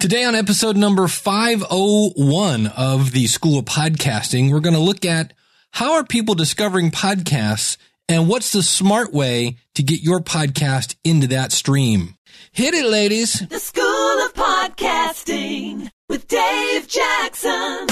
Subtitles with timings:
[0.00, 5.32] Today on episode number 501 of the School of Podcasting, we're going to look at
[5.72, 7.78] how are people discovering podcasts
[8.08, 12.14] and what's the smart way to get your podcast into that stream.
[12.52, 13.40] Hit it, ladies.
[13.48, 13.84] The School
[14.24, 17.88] of Podcasting with Dave Jackson.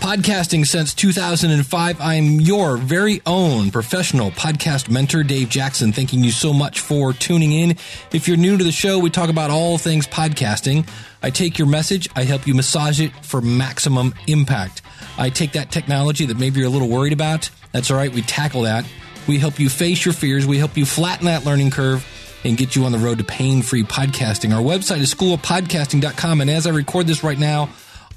[0.00, 2.00] Podcasting since 2005.
[2.00, 5.92] I'm your very own professional podcast mentor, Dave Jackson.
[5.92, 7.72] Thanking you so much for tuning in.
[8.10, 10.88] If you're new to the show, we talk about all things podcasting.
[11.22, 14.80] I take your message, I help you massage it for maximum impact.
[15.18, 17.50] I take that technology that maybe you're a little worried about.
[17.72, 18.10] That's all right.
[18.10, 18.86] We tackle that.
[19.28, 20.46] We help you face your fears.
[20.46, 22.06] We help you flatten that learning curve
[22.42, 24.56] and get you on the road to pain free podcasting.
[24.56, 26.40] Our website is schoolofpodcasting.com.
[26.40, 27.68] And as I record this right now,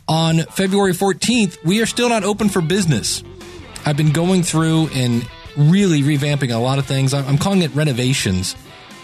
[0.08, 3.24] on February 14th, we are still not open for business.
[3.86, 7.14] I've been going through and really revamping a lot of things.
[7.14, 8.56] I'm calling it renovations,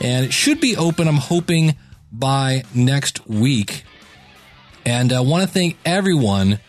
[0.02, 1.76] and it should be open, I'm hoping,
[2.12, 3.84] by next week.
[4.86, 6.60] And I want to thank everyone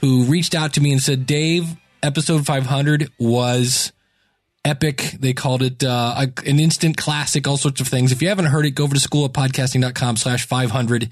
[0.00, 3.92] who reached out to me and said, Dave, episode 500 was
[4.64, 5.16] epic.
[5.18, 8.12] They called it uh, an instant classic, all sorts of things.
[8.12, 11.10] If you haven't heard it, go over to schoolofpodcasting.com slash 500.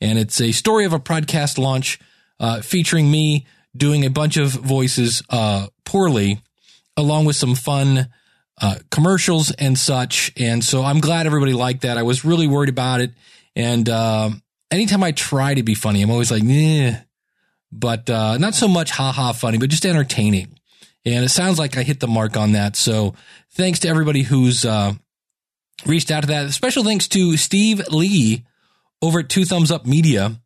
[0.00, 1.98] And it's a story of a podcast launch
[2.40, 3.46] uh, featuring me
[3.76, 6.40] doing a bunch of voices uh, poorly,
[6.96, 8.08] along with some fun
[8.60, 10.32] uh, commercials and such.
[10.36, 11.98] And so I'm glad everybody liked that.
[11.98, 13.12] I was really worried about it.
[13.56, 14.30] And uh,
[14.70, 17.02] anytime I try to be funny, I'm always like, yeah,
[17.72, 20.58] but uh, not so much ha ha funny, but just entertaining.
[21.04, 22.76] And it sounds like I hit the mark on that.
[22.76, 23.14] So
[23.52, 24.94] thanks to everybody who's uh,
[25.84, 26.52] reached out to that.
[26.52, 28.44] Special thanks to Steve Lee
[29.02, 30.40] over at Two Thumbs Up Media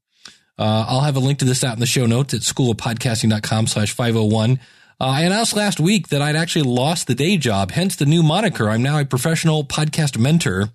[0.59, 3.92] uh, I'll have a link to this out in the show notes at schoolofpodcasting.com slash
[3.92, 4.59] 501.
[5.01, 8.23] Uh, I announced last week that I'd actually lost the day job, hence the new
[8.23, 8.69] moniker.
[8.69, 10.70] I'm now a professional podcast mentor.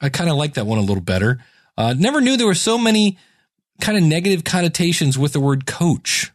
[0.00, 1.38] I kind of like that one a little better.
[1.76, 3.18] Uh, never knew there were so many
[3.80, 6.30] kind of negative connotations with the word coach.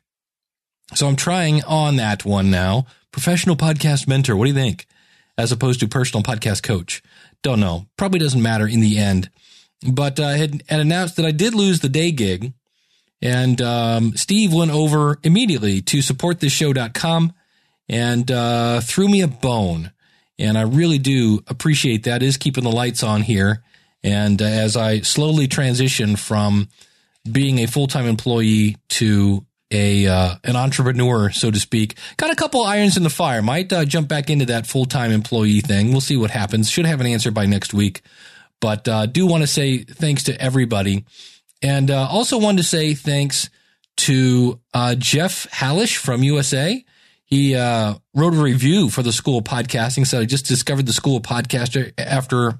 [0.93, 2.85] So I'm trying on that one now.
[3.11, 4.35] Professional podcast mentor.
[4.35, 4.85] What do you think?
[5.37, 7.01] As opposed to personal podcast coach.
[7.41, 7.87] Don't know.
[7.97, 9.29] Probably doesn't matter in the end.
[9.89, 12.53] But uh, I had, had announced that I did lose the day gig.
[13.21, 17.33] And um, Steve went over immediately to supportthisshow.com
[17.87, 19.91] and uh, threw me a bone.
[20.39, 22.23] And I really do appreciate that.
[22.23, 23.63] Is keeping the lights on here.
[24.03, 26.69] And uh, as I slowly transition from
[27.31, 32.35] being a full time employee to a uh, an entrepreneur, so to speak, got a
[32.35, 33.41] couple irons in the fire.
[33.43, 35.91] Might uh, jump back into that full time employee thing.
[35.91, 36.71] We'll see what happens.
[36.71, 38.01] Should have an answer by next week.
[38.59, 41.05] But uh, do want to say thanks to everybody
[41.61, 43.49] and uh, also wanted to say thanks
[43.97, 46.83] to uh, Jeff Hallish from USA.
[47.25, 50.05] He uh, wrote a review for the School of Podcasting.
[50.05, 52.57] So I just discovered the School of Podcaster after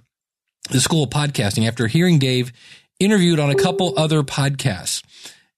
[0.69, 2.53] the School of Podcasting after hearing Dave
[2.99, 5.03] interviewed on a couple other podcasts.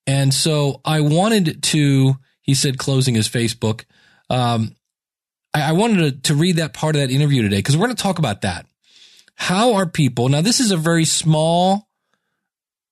[0.07, 3.83] And so I wanted to, he said, closing his Facebook.
[4.29, 4.75] Um,
[5.53, 7.95] I, I wanted to, to read that part of that interview today because we're going
[7.95, 8.65] to talk about that.
[9.35, 11.87] How are people, now this is a very small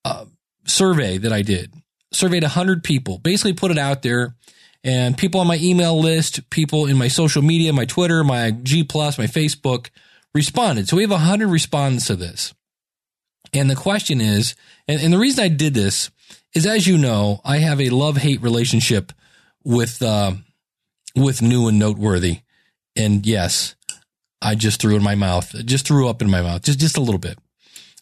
[0.03, 0.25] uh,
[0.71, 1.73] survey that I did,
[2.11, 4.35] surveyed 100 people, basically put it out there.
[4.83, 8.83] And people on my email list, people in my social media, my Twitter, my G
[8.83, 9.89] plus, my Facebook
[10.33, 10.87] responded.
[10.87, 12.53] So we have 100 respondents to this.
[13.53, 14.55] And the question is,
[14.87, 16.09] and, and the reason I did this
[16.55, 19.11] is, as you know, I have a love hate relationship
[19.63, 20.33] with, uh,
[21.15, 22.39] with new and noteworthy.
[22.95, 23.75] And yes,
[24.41, 27.01] I just threw in my mouth, just threw up in my mouth, just, just a
[27.01, 27.37] little bit.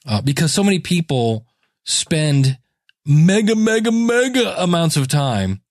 [0.08, 1.46] Uh, because so many people
[1.90, 2.58] spend
[3.06, 5.62] mega, mega, mega amounts of time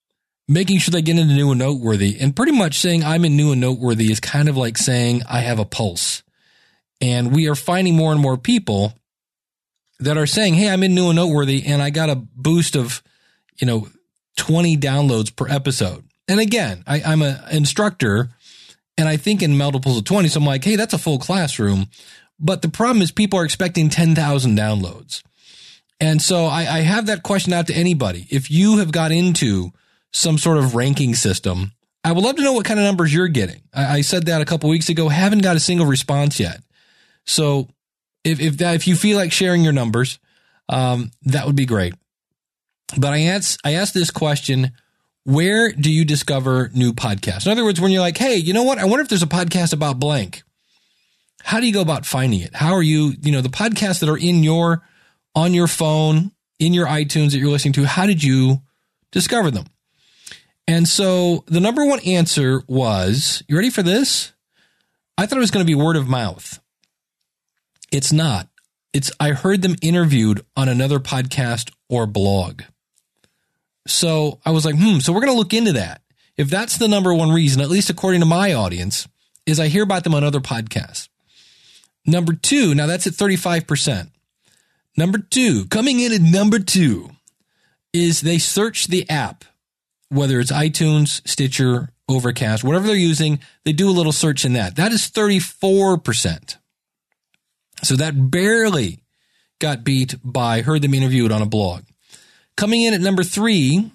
[0.49, 2.17] making sure they get into new and noteworthy.
[2.19, 5.41] And pretty much saying I'm in new and noteworthy is kind of like saying I
[5.41, 6.23] have a pulse.
[7.01, 8.95] And we are finding more and more people
[10.01, 13.03] that are saying, Hey, I'm in new and noteworthy and I got a boost of,
[13.59, 13.89] you know,
[14.37, 16.05] 20 downloads per episode.
[16.27, 18.31] And again, I, am an instructor
[18.97, 20.29] and I think in multiples of 20.
[20.29, 21.89] So I'm like, Hey, that's a full classroom.
[22.41, 25.23] But the problem is people are expecting 10,000 downloads.
[26.01, 28.27] And so I, I have that question out to anybody.
[28.31, 29.73] If you have got into
[30.13, 31.73] some sort of ranking system,
[32.05, 33.63] I would love to know what kind of numbers you're getting.
[33.75, 35.09] I, I said that a couple weeks ago.
[35.09, 36.61] Haven't got a single response yet.
[37.27, 37.69] So
[38.25, 40.19] if if that, if you feel like sharing your numbers,
[40.69, 41.95] um, that would be great.
[42.97, 44.73] But I asked I asked this question:
[45.25, 47.47] Where do you discover new podcasts?
[47.47, 48.79] In other words, when you're like, hey, you know what?
[48.79, 50.43] I wonder if there's a podcast about blank.
[51.43, 52.55] How do you go about finding it?
[52.55, 53.15] How are you?
[53.21, 54.83] You know, the podcasts that are in your
[55.35, 58.63] on your phone, in your iTunes that you're listening to, how did you
[59.13, 59.67] discover them?
[60.67, 64.33] And so the number one answer was, you ready for this?
[65.17, 66.61] I thought it was going to be word of mouth.
[67.91, 68.49] It's not.
[68.93, 72.63] it's I heard them interviewed on another podcast or blog.
[73.87, 76.03] So I was like, hmm, so we're going to look into that.
[76.37, 79.09] If that's the number one reason, at least according to my audience,
[79.47, 81.09] is I hear about them on other podcasts.
[82.07, 84.11] Number two, now that's at 35%.
[84.99, 87.11] Number two, coming in at number two
[87.93, 89.45] is they search the app,
[90.09, 94.75] whether it's iTunes, Stitcher, Overcast, whatever they're using, they do a little search in that.
[94.75, 96.57] That is 34%.
[97.85, 98.99] So that barely
[99.61, 101.85] got beat by heard them interviewed on a blog.
[102.57, 103.93] Coming in at number three,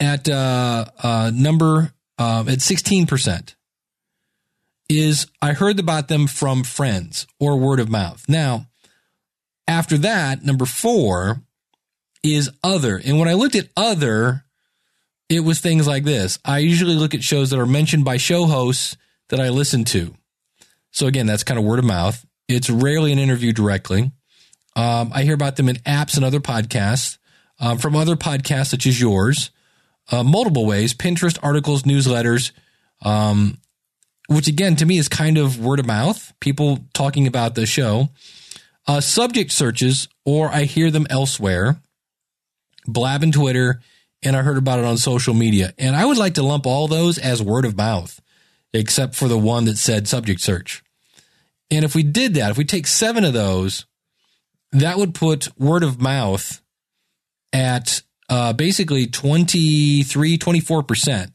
[0.00, 3.54] at uh, uh, number uh, at 16%,
[4.88, 8.24] is I heard about them from friends or word of mouth.
[8.30, 8.68] Now,
[9.68, 11.42] after that, number four
[12.22, 13.00] is other.
[13.04, 14.44] And when I looked at other,
[15.28, 16.38] it was things like this.
[16.44, 18.96] I usually look at shows that are mentioned by show hosts
[19.28, 20.14] that I listen to.
[20.90, 22.24] So again, that's kind of word of mouth.
[22.48, 24.12] It's rarely an interview directly.
[24.76, 27.18] Um, I hear about them in apps and other podcasts
[27.58, 29.50] um, from other podcasts such as yours,
[30.10, 32.52] uh, multiple ways Pinterest, articles, newsletters,
[33.02, 33.58] um,
[34.28, 38.08] which again to me is kind of word of mouth, people talking about the show.
[38.86, 41.80] Uh, subject searches, or I hear them elsewhere,
[42.86, 43.80] blab in Twitter,
[44.22, 45.74] and I heard about it on social media.
[45.78, 48.20] And I would like to lump all those as word of mouth,
[48.72, 50.82] except for the one that said subject search.
[51.70, 53.86] And if we did that, if we take seven of those,
[54.72, 56.60] that would put word of mouth
[57.52, 61.32] at uh, basically 23, 24%.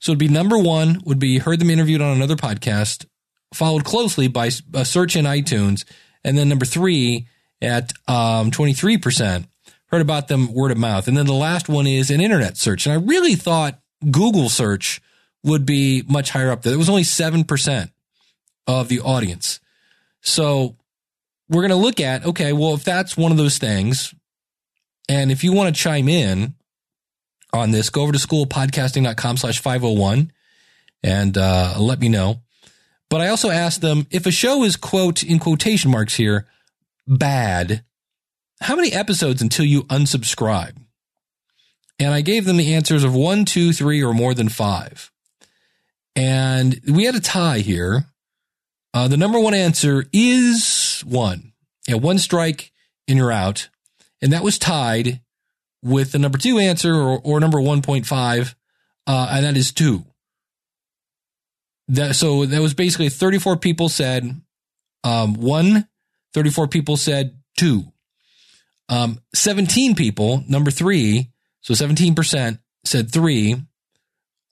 [0.00, 3.06] So it'd be number one would be heard them interviewed on another podcast,
[3.54, 5.84] followed closely by a search in iTunes.
[6.24, 7.26] And then number three
[7.60, 9.46] at um, 23%,
[9.86, 11.08] heard about them word of mouth.
[11.08, 12.86] And then the last one is an internet search.
[12.86, 13.80] And I really thought
[14.10, 15.00] Google search
[15.44, 16.74] would be much higher up there.
[16.74, 17.90] It was only 7%
[18.66, 19.60] of the audience.
[20.20, 20.76] So
[21.48, 24.14] we're going to look at, okay, well, if that's one of those things,
[25.08, 26.54] and if you want to chime in
[27.52, 30.32] on this, go over to schoolpodcasting.com slash 501
[31.02, 32.40] and uh, let me know.
[33.12, 36.46] But I also asked them if a show is, quote, in quotation marks here,
[37.06, 37.84] bad,
[38.62, 40.78] how many episodes until you unsubscribe?
[41.98, 45.12] And I gave them the answers of one, two, three, or more than five.
[46.16, 48.06] And we had a tie here.
[48.94, 51.52] Uh, the number one answer is one.
[51.86, 52.72] Yeah, one strike
[53.06, 53.68] and you're out.
[54.22, 55.20] And that was tied
[55.82, 58.54] with the number two answer or, or number 1.5,
[59.06, 60.06] uh, and that is two.
[61.92, 64.40] That, so that was basically 34 people said
[65.04, 65.86] um, one,
[66.32, 67.84] 34 people said two.
[68.88, 71.30] Um, 17 people, number three,
[71.60, 73.56] so 17% said three.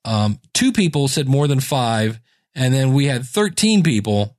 [0.05, 2.19] Um, two people said more than five.
[2.53, 4.37] And then we had 13 people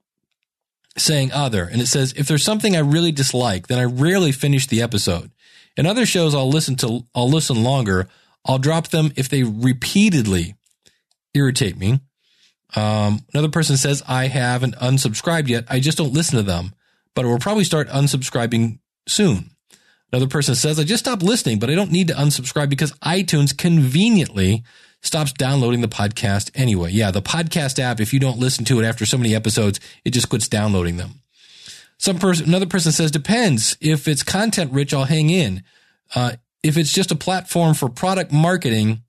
[0.97, 1.65] saying other.
[1.65, 5.33] And it says, if there's something I really dislike, then I rarely finish the episode.
[5.77, 8.09] In other shows, I'll listen to, I'll listen longer.
[8.45, 10.55] I'll drop them if they repeatedly
[11.35, 12.01] irritate me.
[12.75, 15.65] Um, another person says, I haven't unsubscribed yet.
[15.69, 16.75] I just don't listen to them,
[17.15, 19.51] but I will probably start unsubscribing soon.
[20.13, 23.57] Another person says, I just stopped listening, but I don't need to unsubscribe because iTunes
[23.57, 24.63] conveniently
[25.01, 26.91] stops downloading the podcast anyway.
[26.93, 30.11] Yeah, the podcast app, if you don't listen to it after so many episodes, it
[30.11, 31.23] just quits downloading them.
[31.99, 33.77] Some person, another person says, depends.
[33.81, 35.63] If it's content rich, I'll hang in.
[36.15, 36.33] Uh,
[36.63, 39.03] if it's just a platform for product marketing,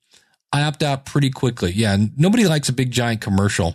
[0.54, 1.72] I opt out pretty quickly.
[1.72, 3.74] Yeah, nobody likes a big giant commercial.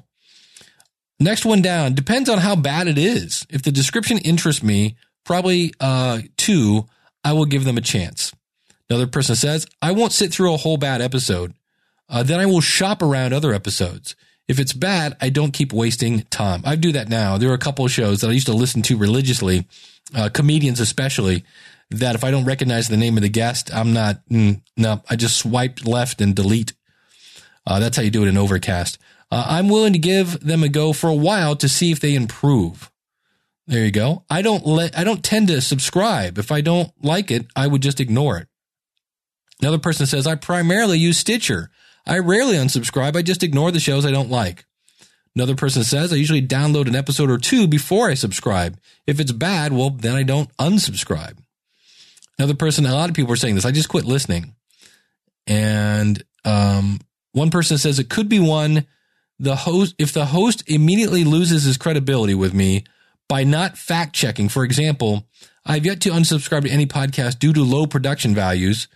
[1.19, 3.45] Next one down depends on how bad it is.
[3.49, 4.95] If the description interests me,
[5.25, 6.85] probably uh, two,
[7.21, 8.33] I will give them a chance.
[8.89, 11.53] Another person says, I won't sit through a whole bad episode.
[12.07, 14.15] Uh, then I will shop around other episodes.
[14.47, 16.61] If it's bad, I don't keep wasting time.
[16.63, 17.37] I do that now.
[17.37, 19.67] There are a couple of shows that I used to listen to religiously,
[20.15, 21.43] uh, comedians especially,
[21.91, 25.15] that if I don't recognize the name of the guest, I'm not, mm, no, I
[25.15, 26.73] just swipe left and delete.
[27.65, 28.97] Uh, that's how you do it in Overcast.
[29.31, 32.15] Uh, I'm willing to give them a go for a while to see if they
[32.15, 32.91] improve.
[33.67, 34.23] There you go.
[34.29, 36.39] I don't let, I don't tend to subscribe.
[36.39, 38.47] If I don't like it, I would just ignore it.
[39.61, 41.69] Another person says, I primarily use Stitcher.
[42.05, 43.15] I rarely unsubscribe.
[43.15, 44.65] I just ignore the shows I don't like.
[45.35, 48.79] Another person says, I usually download an episode or two before I subscribe.
[49.05, 51.37] If it's bad, well, then I don't unsubscribe.
[52.39, 53.65] Another person, a lot of people are saying this.
[53.65, 54.55] I just quit listening.
[55.45, 56.99] And um,
[57.33, 58.87] one person says it could be one
[59.39, 62.85] the host if the host immediately loses his credibility with me
[63.27, 64.49] by not fact checking.
[64.49, 65.27] For example,
[65.65, 68.87] I've yet to unsubscribe to any podcast due to low production values.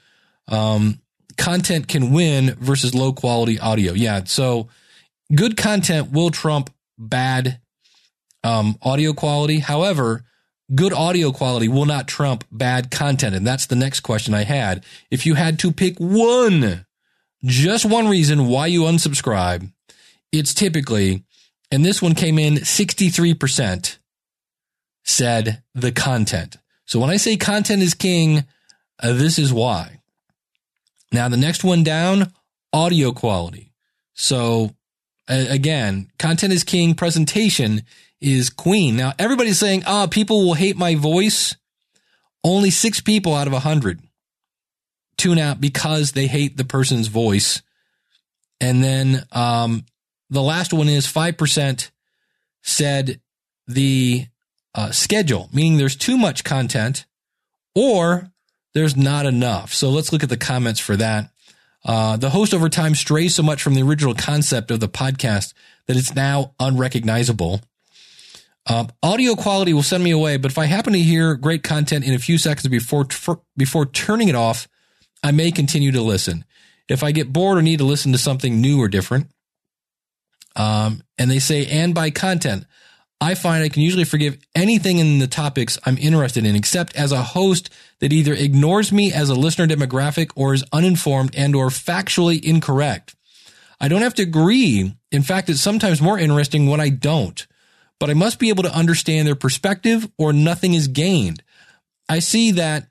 [0.47, 1.01] Um,
[1.37, 3.93] content can win versus low quality audio.
[3.93, 4.23] Yeah.
[4.25, 4.69] So
[5.33, 7.59] good content will trump bad
[8.43, 9.59] um, audio quality.
[9.59, 10.25] However,
[10.73, 13.35] good audio quality will not trump bad content.
[13.35, 14.83] And that's the next question I had.
[15.11, 16.85] If you had to pick one,
[17.43, 19.71] just one reason why you unsubscribe,
[20.31, 21.23] it's typically,
[21.71, 23.97] and this one came in 63%
[25.03, 26.57] said the content.
[26.85, 28.45] So when I say content is king,
[29.01, 29.99] uh, this is why.
[31.11, 32.31] Now the next one down,
[32.71, 33.71] audio quality.
[34.13, 34.75] So
[35.27, 37.83] again, content is king, presentation
[38.21, 38.95] is queen.
[38.97, 41.55] Now everybody's saying, ah, people will hate my voice.
[42.43, 44.01] Only six people out of a hundred
[45.17, 47.61] tune out because they hate the person's voice.
[48.59, 49.85] And then, um,
[50.29, 51.91] the last one is 5%
[52.61, 53.21] said
[53.67, 54.25] the
[54.73, 57.05] uh, schedule, meaning there's too much content
[57.75, 58.31] or
[58.73, 59.73] there's not enough.
[59.73, 61.29] So let's look at the comments for that.
[61.85, 65.53] Uh, the host over time strays so much from the original concept of the podcast
[65.87, 67.61] that it's now unrecognizable.
[68.65, 72.05] Um, audio quality will send me away, but if I happen to hear great content
[72.05, 73.07] in a few seconds before
[73.57, 74.69] before turning it off,
[75.21, 76.45] I may continue to listen.
[76.87, 79.27] If I get bored or need to listen to something new or different,
[80.55, 82.65] um, and they say and by content,
[83.23, 87.13] I find I can usually forgive anything in the topics I'm interested in, except as
[87.13, 87.69] a host
[88.01, 93.15] that either ignores me as a listener demographic or is uninformed and or factually incorrect.
[93.79, 94.93] I don't have to agree.
[95.09, 97.47] In fact, it's sometimes more interesting when I don't,
[97.97, 101.43] but I must be able to understand their perspective or nothing is gained.
[102.09, 102.89] I see that,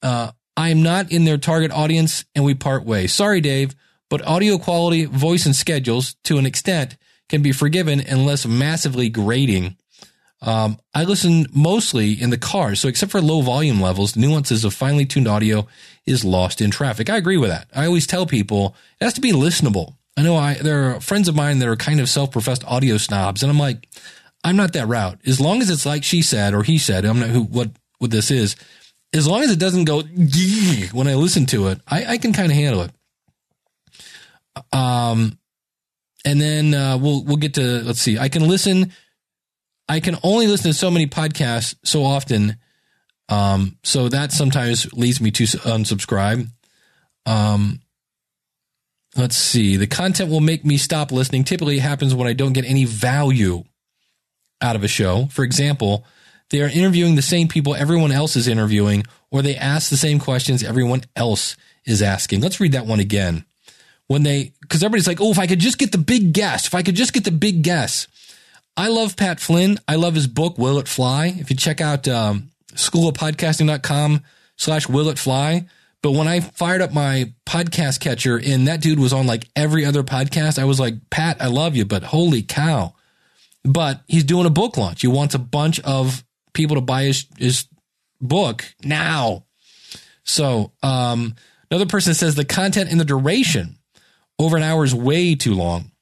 [0.00, 3.12] uh, I am not in their target audience and we part ways.
[3.12, 3.74] Sorry, Dave,
[4.08, 6.96] but audio quality, voice and schedules to an extent
[7.32, 9.74] can be forgiven unless massively grating.
[10.42, 14.74] Um, I listen mostly in the car, so except for low volume levels, nuances of
[14.74, 15.66] finely tuned audio
[16.04, 17.08] is lost in traffic.
[17.08, 17.70] I agree with that.
[17.74, 19.94] I always tell people it has to be listenable.
[20.14, 23.42] I know I there are friends of mine that are kind of self-professed audio snobs,
[23.42, 23.88] and I'm like,
[24.44, 25.18] I'm not that route.
[25.26, 28.10] As long as it's like she said or he said, I'm not who what what
[28.10, 28.56] this is.
[29.14, 30.02] As long as it doesn't go
[30.92, 32.90] when I listen to it, I, I can kind of handle it.
[34.70, 35.38] Um,
[36.24, 38.18] and then uh, we'll we'll get to let's see.
[38.18, 38.92] I can listen.
[39.88, 42.56] I can only listen to so many podcasts so often,
[43.28, 46.48] um, so that sometimes leads me to unsubscribe.
[47.26, 47.80] Um,
[49.16, 49.76] let's see.
[49.76, 51.44] The content will make me stop listening.
[51.44, 53.64] Typically, it happens when I don't get any value
[54.60, 55.26] out of a show.
[55.26, 56.06] For example,
[56.50, 60.20] they are interviewing the same people everyone else is interviewing, or they ask the same
[60.20, 62.40] questions everyone else is asking.
[62.40, 63.44] Let's read that one again
[64.08, 66.74] when they, because everybody's like, oh, if I could just get the big guest, if
[66.74, 68.08] I could just get the big guest.
[68.76, 69.78] I love Pat Flynn.
[69.86, 71.26] I love his book, Will It Fly?
[71.36, 74.22] If you check out um, schoolofpodcasting.com
[74.56, 75.66] slash Will It Fly.
[76.02, 79.84] But when I fired up my podcast catcher and that dude was on like every
[79.84, 82.94] other podcast, I was like, Pat, I love you, but holy cow.
[83.62, 85.02] But he's doing a book launch.
[85.02, 87.68] He wants a bunch of people to buy his, his
[88.20, 89.44] book now.
[90.24, 91.36] So, um,
[91.70, 93.76] another person says the content and the duration
[94.38, 95.92] over an hour is way too long.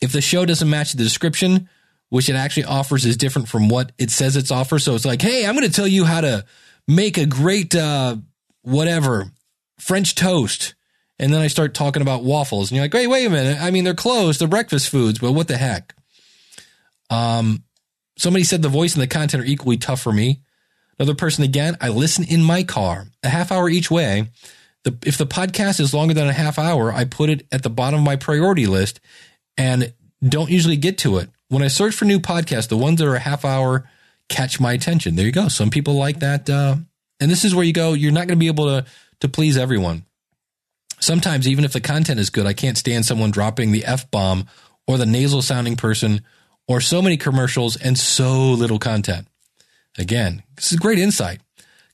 [0.00, 1.68] If the show doesn't match the description,
[2.08, 4.84] which it actually offers is different from what it says it's offers.
[4.84, 6.44] So it's like, hey, I'm going to tell you how to
[6.86, 8.16] make a great, uh,
[8.62, 9.32] whatever,
[9.78, 10.74] French toast.
[11.18, 12.70] And then I start talking about waffles.
[12.70, 13.58] And you're like, wait, wait a minute.
[13.60, 14.40] I mean, they're closed.
[14.40, 15.94] They're breakfast foods, but what the heck?
[17.08, 17.64] Um,
[18.18, 20.42] somebody said the voice and the content are equally tough for me.
[20.98, 24.28] Another person again, I listen in my car a half hour each way
[24.86, 27.70] the, if the podcast is longer than a half hour, I put it at the
[27.70, 29.00] bottom of my priority list
[29.58, 29.92] and
[30.26, 31.28] don't usually get to it.
[31.48, 33.90] When I search for new podcasts, the ones that are a half hour
[34.28, 35.16] catch my attention.
[35.16, 35.48] There you go.
[35.48, 36.48] Some people like that.
[36.48, 36.76] Uh,
[37.18, 37.94] and this is where you go.
[37.94, 38.86] You're not going to be able to,
[39.20, 40.04] to please everyone.
[41.00, 44.46] Sometimes, even if the content is good, I can't stand someone dropping the F bomb
[44.86, 46.22] or the nasal sounding person
[46.68, 49.26] or so many commercials and so little content.
[49.98, 51.40] Again, this is great insight.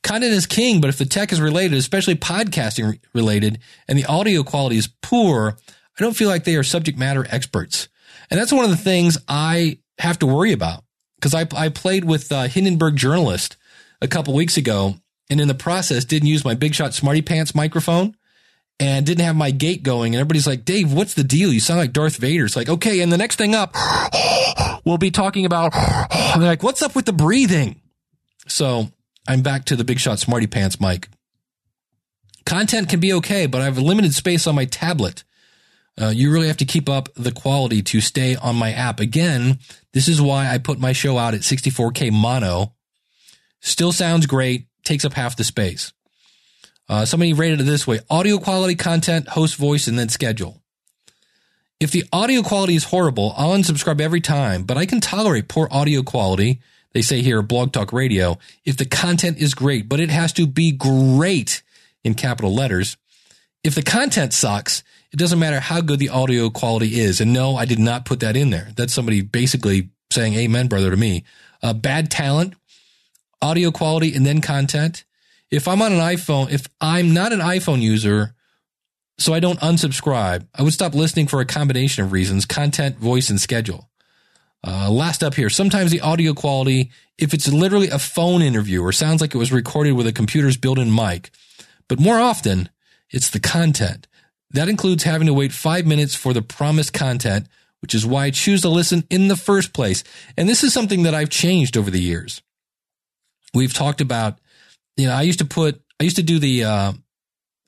[0.03, 4.43] Content is king, but if the tech is related, especially podcasting related, and the audio
[4.43, 5.57] quality is poor,
[5.99, 7.89] I don't feel like they are subject matter experts.
[8.31, 10.85] And that's one of the things I have to worry about
[11.17, 13.57] because I, I played with uh, Hindenburg Journalist
[14.01, 14.97] a couple weeks ago
[15.31, 18.17] and in the process didn't use my Big Shot Smarty Pants microphone
[18.81, 20.15] and didn't have my gate going.
[20.15, 21.53] And everybody's like, Dave, what's the deal?
[21.53, 22.45] You sound like Darth Vader.
[22.45, 23.01] It's like, okay.
[23.01, 23.77] And the next thing up,
[24.85, 27.81] we'll be talking about, they're like, what's up with the breathing?
[28.49, 28.89] So
[29.27, 31.09] I'm back to the Big Shot Smarty Pants mic.
[32.45, 35.23] Content can be okay, but I have limited space on my tablet.
[36.01, 38.99] Uh, you really have to keep up the quality to stay on my app.
[38.99, 39.59] Again,
[39.93, 42.75] this is why I put my show out at 64K mono.
[43.61, 45.93] Still sounds great, takes up half the space.
[46.89, 50.63] Uh, somebody rated it this way audio quality, content, host voice, and then schedule.
[51.79, 55.69] If the audio quality is horrible, I'll unsubscribe every time, but I can tolerate poor
[55.71, 56.61] audio quality
[56.93, 60.47] they say here, Blog Talk Radio, if the content is great, but it has to
[60.47, 61.63] be great
[62.05, 62.97] in capital letters.
[63.65, 64.83] If the content sucks,
[65.13, 67.21] it doesn't matter how good the audio quality is.
[67.21, 68.69] And no, I did not put that in there.
[68.77, 71.25] That's somebody basically saying amen, brother, to me.
[71.63, 72.55] Uh, bad talent,
[73.41, 75.05] audio quality, and then content.
[75.51, 78.35] If I'm on an iPhone, if I'm not an iPhone user,
[79.19, 83.31] so I don't unsubscribe, I would stop listening for a combination of reasons content, voice,
[83.31, 83.89] and schedule.
[84.65, 88.93] Uh, last up here, sometimes the audio quality, if it's literally a phone interview or
[88.93, 91.31] sounds like it was recorded with a computer's built in mic,
[91.89, 92.69] but more often,
[93.11, 94.07] it's the content.
[94.51, 97.49] That includes having to wait five minutes for the promised content,
[97.81, 100.05] which is why I choose to listen in the first place.
[100.37, 102.41] And this is something that I've changed over the years.
[103.55, 104.39] We've talked about,
[104.97, 106.93] you know, I used to put, I used to do the, uh,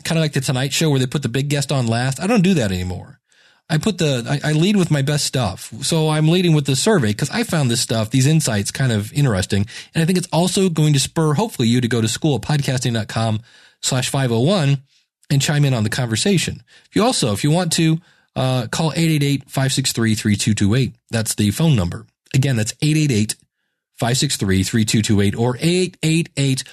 [0.05, 2.21] kind of like the Tonight Show where they put the big guest on last.
[2.21, 3.21] I don't do that anymore.
[3.68, 5.73] I put the, I, I lead with my best stuff.
[5.83, 9.11] So I'm leading with the survey because I found this stuff, these insights kind of
[9.12, 9.66] interesting.
[9.94, 13.40] And I think it's also going to spur, hopefully, you to go to schoolpodcasting.com
[13.80, 14.83] slash 501
[15.30, 16.62] and chime in on the conversation.
[16.88, 18.00] If you also, if you want to,
[18.37, 20.92] uh, call 888-563-3228.
[21.11, 22.06] That's the phone number.
[22.35, 26.64] Again, that's 888-563-3228 or 888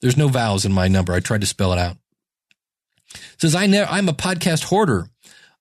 [0.00, 1.12] There's no vowels in my number.
[1.12, 1.98] I tried to spell it out.
[3.40, 5.08] Says I never, I'm a podcast hoarder.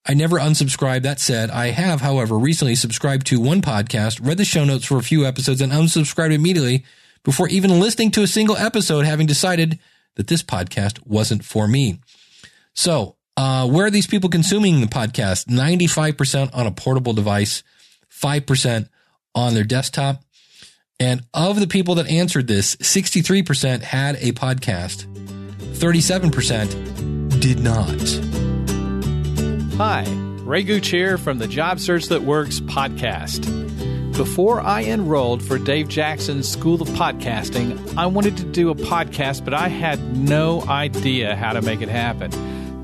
[0.06, 1.04] I never unsubscribe.
[1.04, 4.98] That said, I have, however, recently subscribed to one podcast, read the show notes for
[4.98, 6.86] a few episodes, and unsubscribed immediately
[7.24, 9.80] before even listening to a single episode, having decided
[10.16, 12.00] that this podcast wasn't for me.
[12.74, 15.46] So, uh, where are these people consuming the podcast?
[15.46, 17.62] 95% on a portable device,
[18.10, 18.90] 5%
[19.36, 20.24] on their desktop.
[21.00, 25.06] And of the people that answered this, 63% had a podcast,
[25.76, 28.02] 37% did not.
[29.78, 30.04] Hi,
[30.42, 33.46] Ray Gooch here from the Job Search That Works podcast.
[34.18, 39.46] Before I enrolled for Dave Jackson's School of Podcasting, I wanted to do a podcast,
[39.46, 42.32] but I had no idea how to make it happen.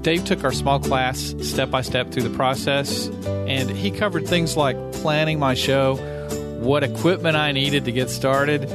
[0.03, 4.55] Dave took our small class step by step through the process, and he covered things
[4.55, 5.95] like planning my show,
[6.59, 8.69] what equipment I needed to get started,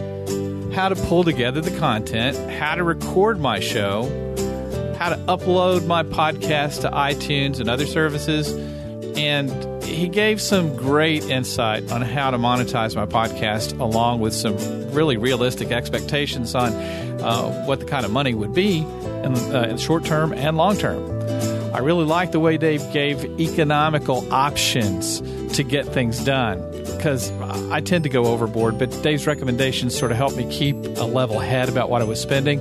[0.75, 4.28] how to pull together the content, how to record my show,
[4.99, 8.53] how to upload my podcast to iTunes and other services.
[9.17, 9.51] And
[9.85, 14.57] he gave some great insight on how to monetize my podcast, along with some
[14.91, 19.79] really realistic expectations on uh, what the kind of money would be in, uh, in
[19.79, 21.05] short term and long term.
[21.73, 25.21] I really like the way Dave gave economical options
[25.55, 27.31] to get things done because
[27.71, 31.39] I tend to go overboard, but Dave's recommendations sort of helped me keep a level
[31.39, 32.61] head about what I was spending.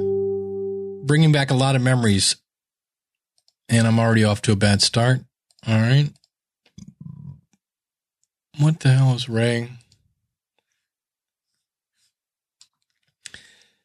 [1.11, 2.37] Bringing back a lot of memories.
[3.67, 5.19] And I'm already off to a bad start.
[5.67, 6.09] All right.
[8.57, 9.71] What the hell is Ray?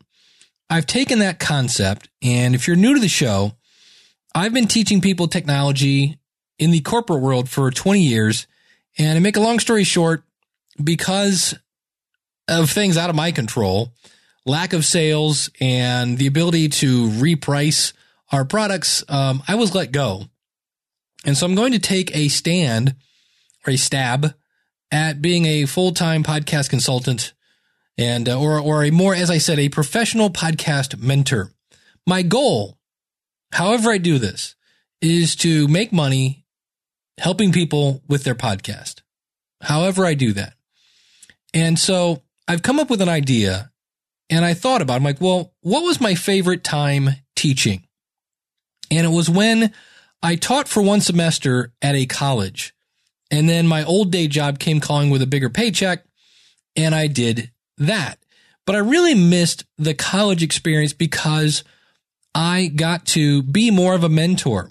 [0.68, 3.52] I've taken that concept, and if you're new to the show,
[4.37, 6.18] I've been teaching people technology
[6.59, 8.46] in the corporate world for 20 years.
[8.99, 10.25] And to make a long story short,
[10.83, 11.55] because
[12.46, 13.94] of things out of my control,
[14.44, 17.94] lack of sales, and the ability to reprice
[18.31, 20.25] our products, um, I was let go.
[21.25, 22.94] And so I'm going to take a stand
[23.66, 24.35] or a stab
[24.92, 27.33] at being a full time podcast consultant
[27.96, 31.53] and uh, or or a more as I said a professional podcast mentor.
[32.07, 32.75] My goal,
[33.52, 34.54] however I do this,
[35.00, 36.44] is to make money
[37.18, 39.02] helping people with their podcast.
[39.62, 40.54] However I do that.
[41.54, 43.70] And so I've come up with an idea
[44.28, 44.96] and I thought about it.
[44.96, 47.87] I'm like, well, what was my favorite time teaching?
[48.90, 49.72] And it was when
[50.22, 52.74] I taught for one semester at a college.
[53.30, 56.04] And then my old day job came calling with a bigger paycheck
[56.76, 58.18] and I did that.
[58.66, 61.64] But I really missed the college experience because
[62.37, 64.70] I got to be more of a mentor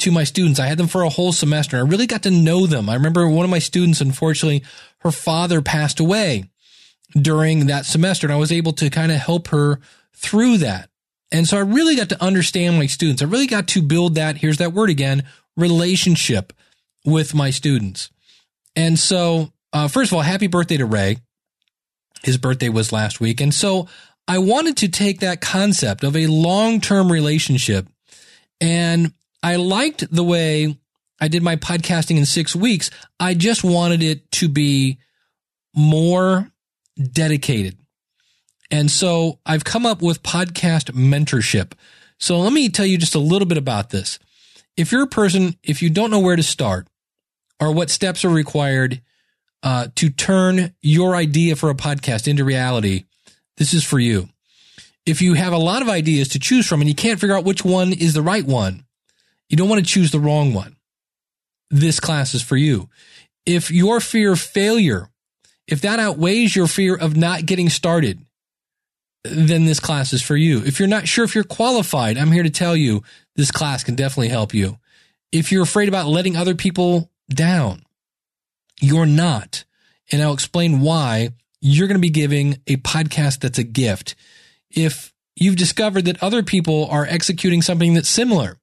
[0.00, 0.60] to my students.
[0.60, 1.78] I had them for a whole semester.
[1.78, 2.90] I really got to know them.
[2.90, 4.62] I remember one of my students, unfortunately,
[4.98, 6.50] her father passed away
[7.18, 8.26] during that semester.
[8.26, 9.80] And I was able to kind of help her
[10.14, 10.90] through that.
[11.32, 13.22] And so I really got to understand my students.
[13.22, 15.24] I really got to build that, here's that word again,
[15.56, 16.52] relationship
[17.06, 18.10] with my students.
[18.76, 21.16] And so, uh, first of all, happy birthday to Ray.
[22.22, 23.40] His birthday was last week.
[23.40, 23.88] And so
[24.28, 27.88] I wanted to take that concept of a long term relationship
[28.60, 29.12] and
[29.42, 30.76] I liked the way
[31.20, 32.90] I did my podcasting in six weeks.
[33.20, 34.98] I just wanted it to be
[35.74, 36.50] more
[37.12, 37.78] dedicated.
[38.70, 41.72] And so I've come up with podcast mentorship.
[42.18, 44.18] So let me tell you just a little bit about this.
[44.76, 46.88] If you're a person, if you don't know where to start
[47.60, 49.00] or what steps are required
[49.62, 53.04] uh, to turn your idea for a podcast into reality,
[53.56, 54.28] this is for you.
[55.04, 57.44] If you have a lot of ideas to choose from and you can't figure out
[57.44, 58.84] which one is the right one,
[59.48, 60.76] you don't want to choose the wrong one.
[61.70, 62.88] This class is for you.
[63.44, 65.08] If your fear of failure,
[65.66, 68.20] if that outweighs your fear of not getting started,
[69.24, 70.62] then this class is for you.
[70.64, 73.02] If you're not sure if you're qualified, I'm here to tell you
[73.34, 74.78] this class can definitely help you.
[75.32, 77.82] If you're afraid about letting other people down,
[78.80, 79.64] you're not.
[80.12, 81.30] And I'll explain why
[81.66, 84.14] you're going to be giving a podcast that's a gift.
[84.70, 88.58] If you've discovered that other people are executing something that's similar,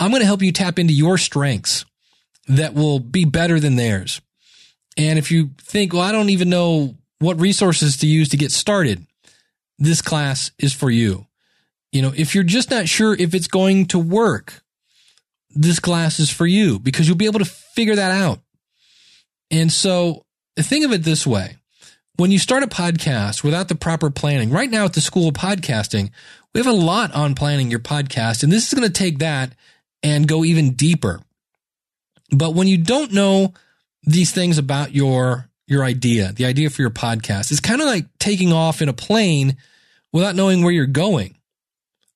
[0.00, 1.84] I'm going to help you tap into your strengths
[2.48, 4.22] that will be better than theirs.
[4.96, 8.52] And if you think, well, I don't even know what resources to use to get
[8.52, 9.06] started,
[9.78, 11.26] this class is for you.
[11.92, 14.62] You know, if you're just not sure if it's going to work,
[15.50, 18.40] this class is for you because you'll be able to figure that out.
[19.50, 20.24] And so
[20.58, 21.56] think of it this way.
[22.18, 25.34] When you start a podcast without the proper planning, right now at the School of
[25.34, 26.10] Podcasting,
[26.54, 29.54] we have a lot on planning your podcast, and this is going to take that
[30.02, 31.20] and go even deeper.
[32.30, 33.52] But when you don't know
[34.02, 38.06] these things about your your idea, the idea for your podcast, it's kind of like
[38.18, 39.58] taking off in a plane
[40.10, 41.36] without knowing where you're going.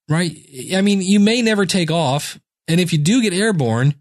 [0.08, 0.34] Right?
[0.74, 3.96] I mean, you may never take off, and if you do get airborne,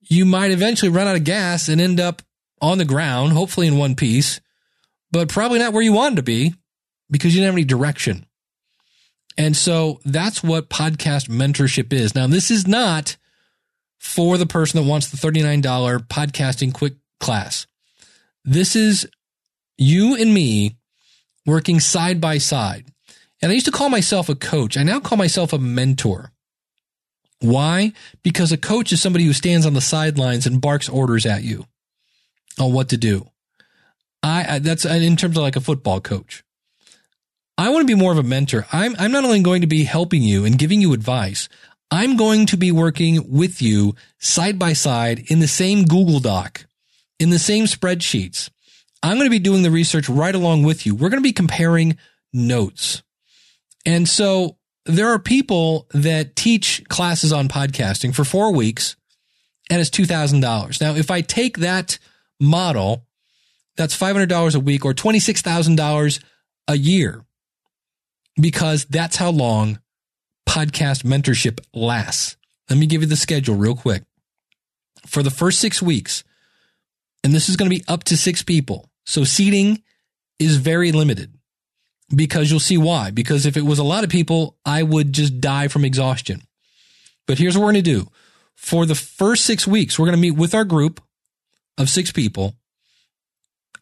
[0.00, 2.22] you might eventually run out of gas and end up
[2.62, 4.40] on the ground, hopefully in one piece,
[5.14, 6.52] but probably not where you wanted to be
[7.08, 8.26] because you didn't have any direction.
[9.38, 12.16] And so that's what podcast mentorship is.
[12.16, 13.16] Now, this is not
[14.00, 15.62] for the person that wants the $39
[16.08, 17.68] podcasting quick class.
[18.44, 19.08] This is
[19.78, 20.78] you and me
[21.46, 22.86] working side by side.
[23.40, 24.76] And I used to call myself a coach.
[24.76, 26.32] I now call myself a mentor.
[27.38, 27.92] Why?
[28.24, 31.66] Because a coach is somebody who stands on the sidelines and barks orders at you
[32.58, 33.28] on what to do.
[34.24, 36.42] I, that's uh, in terms of like a football coach.
[37.58, 38.66] I want to be more of a mentor.
[38.72, 41.48] I'm, I'm not only going to be helping you and giving you advice,
[41.90, 46.66] I'm going to be working with you side by side in the same Google Doc,
[47.20, 48.50] in the same spreadsheets.
[49.02, 50.94] I'm going to be doing the research right along with you.
[50.94, 51.98] We're going to be comparing
[52.32, 53.02] notes.
[53.86, 54.56] And so
[54.86, 58.96] there are people that teach classes on podcasting for four weeks
[59.70, 60.80] and it's $2,000.
[60.80, 61.98] Now, if I take that
[62.40, 63.06] model,
[63.76, 66.24] that's $500 a week or $26,000
[66.68, 67.24] a year
[68.40, 69.78] because that's how long
[70.48, 72.36] podcast mentorship lasts.
[72.70, 74.04] Let me give you the schedule real quick.
[75.06, 76.24] For the first six weeks,
[77.22, 78.90] and this is going to be up to six people.
[79.04, 79.82] So seating
[80.38, 81.34] is very limited
[82.14, 83.10] because you'll see why.
[83.10, 86.42] Because if it was a lot of people, I would just die from exhaustion.
[87.26, 88.08] But here's what we're going to do.
[88.54, 91.02] For the first six weeks, we're going to meet with our group
[91.76, 92.54] of six people.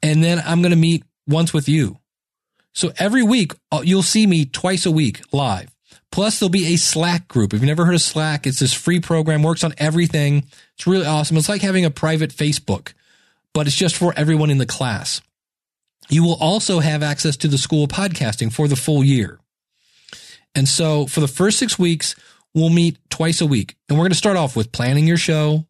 [0.03, 1.99] And then I'm going to meet once with you.
[2.75, 5.71] So every week, uh, you'll see me twice a week live.
[6.11, 7.55] Plus, there'll be a Slack group.
[7.55, 10.45] If you've never heard of Slack, it's this free program, works on everything.
[10.77, 11.37] It's really awesome.
[11.37, 12.93] It's like having a private Facebook,
[13.55, 15.23] but it's just for everyone in the class.
[16.09, 19.39] You will also have access to the School of Podcasting for the full year.
[20.55, 22.15] And so for the first six weeks,
[22.55, 23.77] we'll meet twice a week.
[23.89, 25.67] And we're going to start off with planning your show.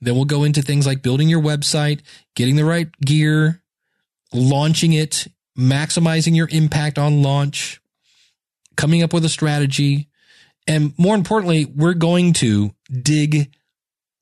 [0.00, 2.00] Then we'll go into things like building your website,
[2.34, 3.62] getting the right gear,
[4.34, 7.80] launching it, maximizing your impact on launch,
[8.76, 10.08] coming up with a strategy.
[10.66, 13.54] And more importantly, we're going to dig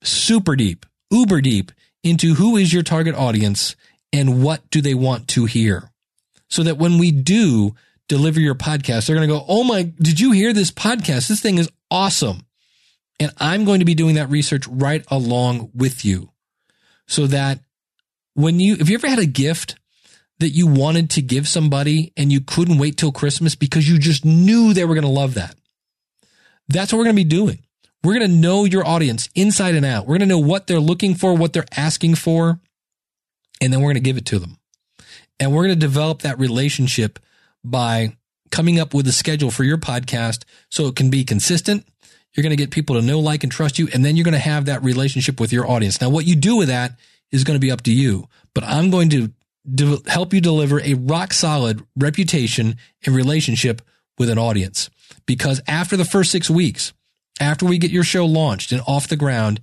[0.02, 1.72] super deep, uber deep
[2.02, 3.76] into who is your target audience
[4.12, 5.90] and what do they want to hear.
[6.50, 7.74] So that when we do
[8.08, 11.28] deliver your podcast, they're going to go, Oh my, did you hear this podcast?
[11.28, 12.44] This thing is awesome.
[13.18, 16.32] And I'm going to be doing that research right along with you
[17.06, 17.60] so that
[18.34, 19.76] when you, if you ever had a gift
[20.42, 24.24] that you wanted to give somebody and you couldn't wait till Christmas because you just
[24.24, 25.54] knew they were going to love that.
[26.68, 27.60] That's what we're going to be doing.
[28.02, 30.04] We're going to know your audience inside and out.
[30.04, 32.58] We're going to know what they're looking for, what they're asking for,
[33.60, 34.58] and then we're going to give it to them.
[35.38, 37.20] And we're going to develop that relationship
[37.62, 38.16] by
[38.50, 41.86] coming up with a schedule for your podcast so it can be consistent.
[42.34, 43.88] You're going to get people to know, like, and trust you.
[43.94, 46.00] And then you're going to have that relationship with your audience.
[46.00, 46.98] Now, what you do with that
[47.30, 49.30] is going to be up to you, but I'm going to
[49.70, 53.82] de- help you deliver a rock solid reputation and relationship
[54.18, 54.90] with an audience.
[55.26, 56.92] Because after the first six weeks,
[57.40, 59.60] after we get your show launched and off the ground,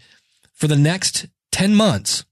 [0.53, 2.25] for the next 10 months,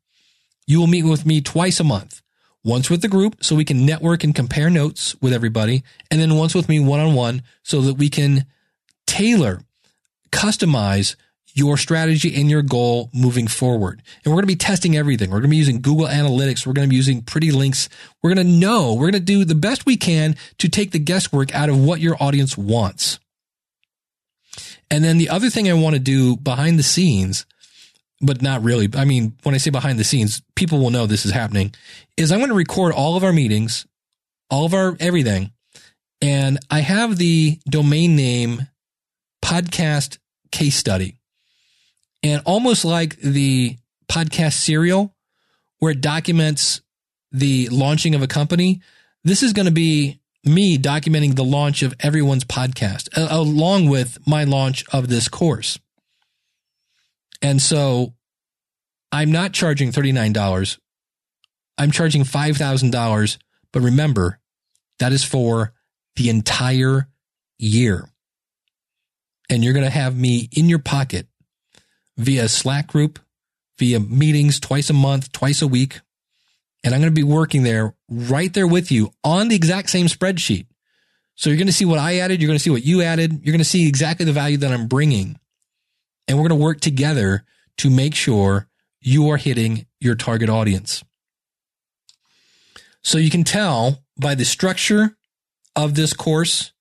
[0.65, 2.21] you will meet with me twice a month.
[2.63, 5.83] Once with the group so we can network and compare notes with everybody.
[6.11, 8.45] And then once with me one on one so that we can
[9.05, 9.61] tailor,
[10.31, 11.15] customize
[11.57, 14.01] your strategy and your goal moving forward.
[14.23, 15.31] And we're going to be testing everything.
[15.31, 16.67] We're going to be using Google Analytics.
[16.67, 17.89] We're going to be using pretty links.
[18.21, 20.99] We're going to know, we're going to do the best we can to take the
[20.99, 23.19] guesswork out of what your audience wants.
[24.91, 27.45] And then the other thing I want to do behind the scenes
[28.19, 28.89] but not really.
[28.95, 31.73] I mean, when I say behind the scenes, people will know this is happening.
[32.15, 33.85] Is I'm going to record all of our meetings,
[34.49, 35.51] all of our everything,
[36.21, 38.67] and I have the domain name
[39.43, 40.17] podcast
[40.51, 41.16] case study,
[42.23, 43.77] and almost like the
[44.09, 45.15] podcast serial,
[45.79, 46.81] where it documents
[47.31, 48.81] the launching of a company.
[49.23, 54.43] This is going to be me documenting the launch of everyone's podcast, along with my
[54.43, 55.77] launch of this course.
[57.41, 58.13] And so
[59.11, 60.79] I'm not charging $39.
[61.77, 63.37] I'm charging $5,000.
[63.73, 64.39] But remember,
[64.99, 65.73] that is for
[66.15, 67.09] the entire
[67.59, 68.09] year.
[69.49, 71.27] And you're going to have me in your pocket
[72.17, 73.19] via Slack group,
[73.77, 76.01] via meetings twice a month, twice a week.
[76.83, 80.07] And I'm going to be working there right there with you on the exact same
[80.07, 80.67] spreadsheet.
[81.35, 82.41] So you're going to see what I added.
[82.41, 83.41] You're going to see what you added.
[83.43, 85.39] You're going to see exactly the value that I'm bringing
[86.27, 87.45] and we're going to work together
[87.77, 88.67] to make sure
[89.01, 91.03] you are hitting your target audience.
[93.01, 95.15] So you can tell by the structure
[95.75, 96.73] of this course,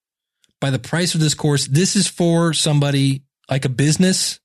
[0.61, 4.41] by the price of this course, this is for somebody like a business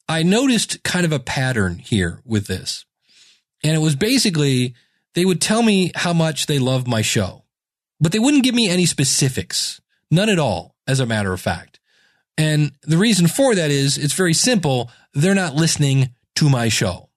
[0.08, 2.84] I noticed kind of a pattern here with this.
[3.64, 4.76] And it was basically
[5.14, 7.42] they would tell me how much they loved my show,
[7.98, 9.80] but they wouldn't give me any specifics.
[10.12, 11.80] None at all, as a matter of fact.
[12.38, 14.90] And the reason for that is it's very simple.
[15.14, 17.08] They're not listening to my show.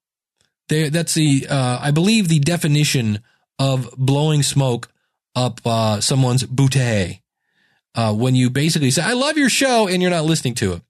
[0.67, 3.19] They, that's the, uh, I believe the definition
[3.59, 4.89] of blowing smoke
[5.35, 7.19] up uh, someone's bouteille.
[7.93, 10.81] Uh, when you basically say, I love your show and you're not listening to it.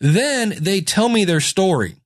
[0.00, 1.96] Then they tell me their story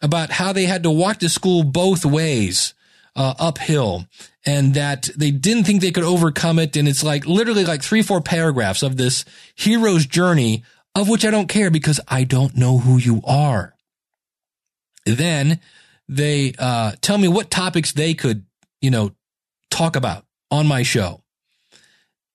[0.00, 2.74] about how they had to walk to school both ways,
[3.16, 4.06] uh, uphill
[4.46, 6.76] and that they didn't think they could overcome it.
[6.76, 10.62] And it's like literally like three, four paragraphs of this hero's journey
[11.00, 13.74] of which I don't care because I don't know who you are.
[15.06, 15.60] Then
[16.08, 18.44] they, uh, tell me what topics they could,
[18.80, 19.12] you know,
[19.70, 21.22] talk about on my show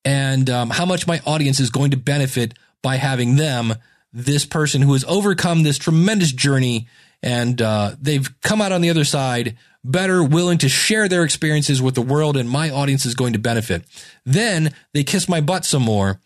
[0.05, 3.73] and um, how much my audience is going to benefit by having them
[4.11, 6.87] this person who has overcome this tremendous journey
[7.21, 11.81] and uh, they've come out on the other side better, willing to share their experiences
[11.81, 13.83] with the world, and my audience is going to benefit.
[14.25, 16.21] Then they kiss my butt some more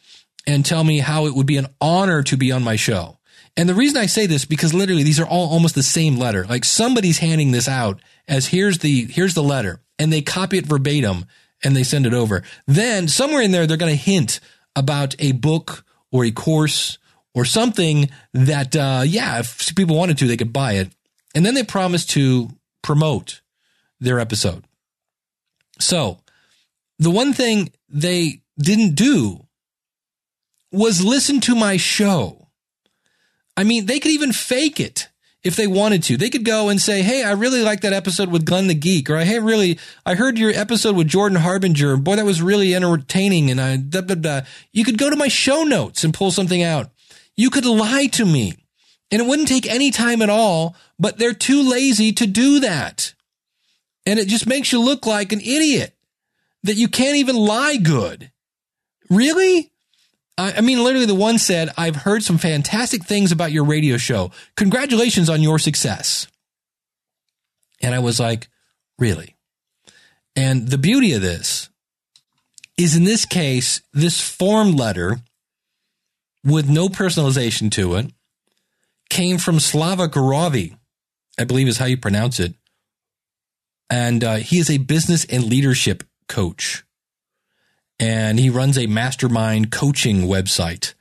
[0.48, 3.18] and tell me how it would be an honor to be on my show.
[3.58, 6.46] And the reason I say this because literally these are all almost the same letter.
[6.46, 10.66] Like somebody's handing this out as here's the here's the letter, and they copy it
[10.66, 11.26] verbatim
[11.64, 12.44] and they send it over.
[12.66, 14.40] Then somewhere in there they're going to hint
[14.76, 17.00] about a book or a course
[17.34, 20.90] or something that uh, yeah, if people wanted to, they could buy it.
[21.34, 22.50] And then they promise to
[22.84, 23.42] promote
[24.00, 24.64] their episode.
[25.80, 26.20] So
[27.00, 29.47] the one thing they didn't do
[30.72, 32.50] was listen to my show.
[33.56, 35.10] I mean, they could even fake it
[35.44, 36.18] if they wanted to.
[36.18, 39.10] They could go and say, Hey, I really like that episode with Glenn the Geek,
[39.10, 41.98] or Hey, really, I heard your episode with Jordan Harbinger.
[41.98, 43.50] Boy, that was really entertaining.
[43.50, 44.42] And I, blah, blah, blah.
[44.72, 46.92] you could go to my show notes and pull something out.
[47.36, 48.56] You could lie to me
[49.12, 53.14] and it wouldn't take any time at all, but they're too lazy to do that.
[54.06, 55.96] And it just makes you look like an idiot
[56.64, 58.32] that you can't even lie good.
[59.10, 59.72] Really?
[60.38, 64.32] I, mean, literally, the one said, I've heard some fantastic things about your radio show.
[64.56, 66.28] Congratulations on your success.
[67.82, 68.48] And I was like,
[69.00, 69.36] really?
[70.36, 71.70] And the beauty of this
[72.78, 75.18] is in this case, this form letter
[76.44, 78.12] with no personalization to it
[79.10, 80.78] came from Slava Gorovi,
[81.40, 82.54] I believe is how you pronounce it.
[83.90, 86.84] And uh, he is a business and leadership coach
[88.00, 90.94] and he runs a mastermind coaching website.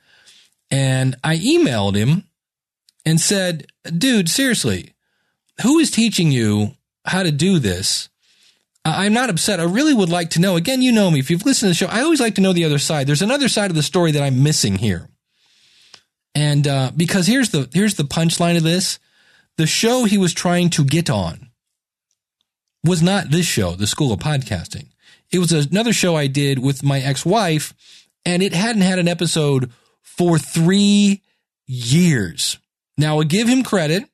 [0.69, 2.25] And I emailed him
[3.05, 4.93] and said, dude, seriously,
[5.61, 8.09] who is teaching you how to do this?
[8.83, 9.59] I'm not upset.
[9.59, 10.55] I really would like to know.
[10.55, 11.19] Again, you know me.
[11.19, 13.05] If you've listened to the show, I always like to know the other side.
[13.05, 15.09] There's another side of the story that I'm missing here.
[16.33, 18.99] And uh, because here's the here's the punchline of this:
[19.57, 21.49] the show he was trying to get on
[22.83, 24.89] was not this show, the School of Podcasting.
[25.31, 27.73] It was another show I did with my ex-wife
[28.25, 31.21] and it hadn't had an episode for three
[31.65, 32.57] years.
[32.97, 34.05] Now I give him credit.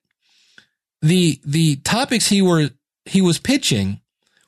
[1.02, 2.69] The, the topics he were,
[3.06, 4.02] he was pitching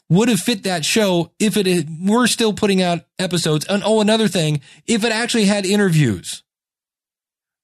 [0.10, 3.66] would have fit that show if it were still putting out episodes.
[3.66, 6.44] And oh, another thing, if it actually had interviews,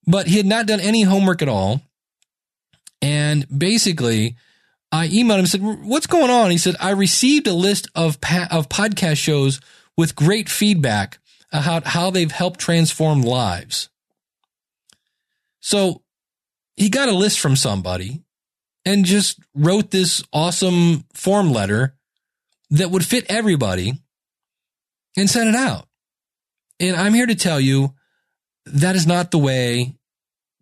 [0.08, 1.82] but he had not done any homework at all.
[3.02, 4.36] And basically,
[4.92, 6.52] I emailed him and said, what's going on?
[6.52, 9.62] He said, I received a list of, pa- of podcast shows
[9.96, 11.20] with great feedback
[11.52, 13.90] about how they've helped transform lives.
[15.62, 16.02] So
[16.76, 18.24] he got a list from somebody
[18.86, 21.96] and just wrote this awesome form letter
[22.72, 23.94] that would fit everybody
[25.18, 25.88] and sent it out.
[26.80, 27.94] And I'm here to tell you
[28.66, 29.96] that is not the way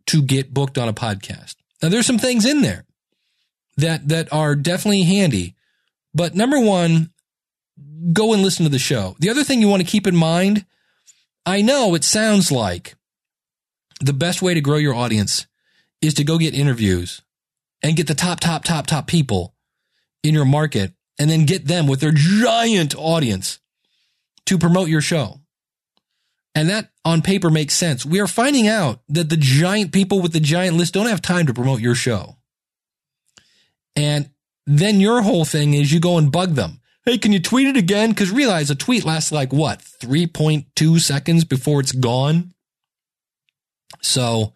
[0.08, 1.56] to get booked on a podcast.
[1.82, 2.86] Now there's some things in there
[3.80, 5.56] that that are definitely handy.
[6.14, 7.12] But number one,
[8.14, 9.16] go and listen to the show.
[9.20, 10.66] The other thing you want to keep in mind,
[11.46, 12.96] I know it sounds like
[14.00, 15.46] the best way to grow your audience
[16.02, 17.22] is to go get interviews
[17.84, 19.54] and get the top, top, top, top people
[20.24, 23.60] in your market and then get them with their giant audience
[24.46, 25.40] to promote your show.
[26.56, 28.06] And that on paper makes sense.
[28.06, 31.46] We are finding out that the giant people with the giant list don't have time
[31.46, 32.39] to promote your show.
[33.96, 34.30] And
[34.66, 36.80] then your whole thing is you go and bug them.
[37.06, 38.10] Hey, can you tweet it again?
[38.10, 42.54] Because realize a tweet lasts like what, 3.2 seconds before it's gone?
[44.02, 44.54] So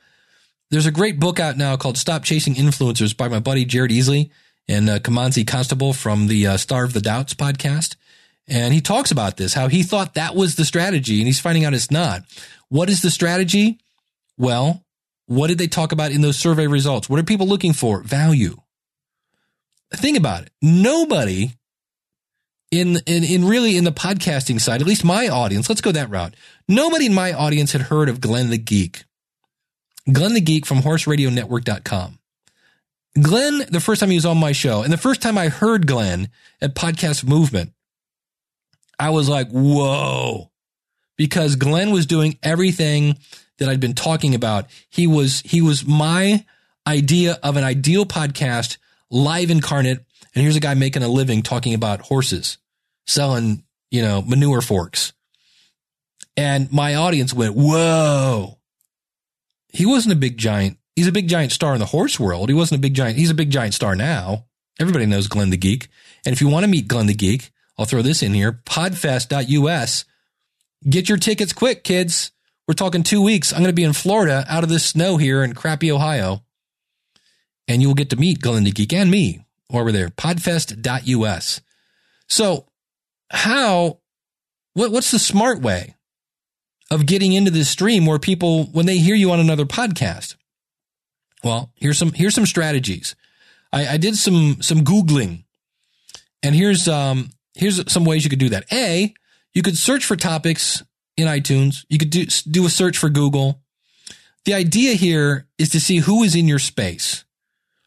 [0.70, 4.30] there's a great book out now called Stop Chasing Influencers by my buddy Jared Easley
[4.68, 7.96] and uh, Kimanzi Constable from the uh, Starve the Doubts podcast.
[8.48, 11.66] And he talks about this, how he thought that was the strategy and he's finding
[11.66, 12.24] out it's not.
[12.70, 13.80] What is the strategy?
[14.38, 14.84] Well,
[15.28, 17.10] what did they talk about in those survey results?
[17.10, 18.02] What are people looking for?
[18.02, 18.58] Value
[19.98, 20.52] think about it.
[20.62, 21.54] Nobody
[22.74, 26.10] in, in, in really in the podcasting side, at least my audience, let's go that
[26.10, 26.34] route.
[26.68, 29.04] Nobody in my audience had heard of Glenn the Geek.
[30.12, 32.18] Glenn the Geek from horseradionetwork.com.
[33.22, 35.86] Glenn, the first time he was on my show and the first time I heard
[35.86, 36.30] Glenn
[36.62, 37.74] at Podcast Movement,
[38.98, 40.50] I was like, whoa,
[41.16, 43.18] because Glenn was doing everything
[43.60, 44.66] that I'd been talking about.
[44.90, 46.44] He was, he was my
[46.88, 48.78] idea of an ideal podcast
[49.14, 50.04] live incarnate.
[50.34, 52.58] And here's a guy making a living talking about horses,
[53.06, 55.14] selling, you know, manure forks.
[56.36, 58.58] And my audience went, whoa.
[59.70, 60.78] He wasn't a big giant.
[60.96, 62.50] He's a big giant star in the horse world.
[62.50, 63.18] He wasn't a big giant.
[63.18, 64.46] He's a big giant star now.
[64.80, 65.88] Everybody knows Glenn the Geek.
[66.26, 70.06] And if you want to meet Glenn the Geek, I'll throw this in here, podfest.us.
[70.90, 72.32] Get your tickets quick, kids.
[72.68, 73.52] We're talking two weeks.
[73.52, 76.44] I'm going to be in Florida out of this snow here in crappy Ohio.
[77.68, 81.62] And you will get to meet Glenn the Geek and me over there, podfest.us.
[82.28, 82.68] So
[83.32, 84.00] how,
[84.74, 85.96] what, what's the smart way
[86.92, 90.36] of getting into this stream where people, when they hear you on another podcast?
[91.44, 93.16] Well, here's some, here's some strategies.
[93.72, 95.44] I, I did some, some Googling
[96.44, 98.72] and here's, um, here's some ways you could do that.
[98.72, 99.14] A,
[99.54, 100.84] you could search for topics
[101.18, 101.86] in iTunes.
[101.90, 103.62] You could do, do a search for Google.
[104.46, 107.24] The idea here is to see who is in your space.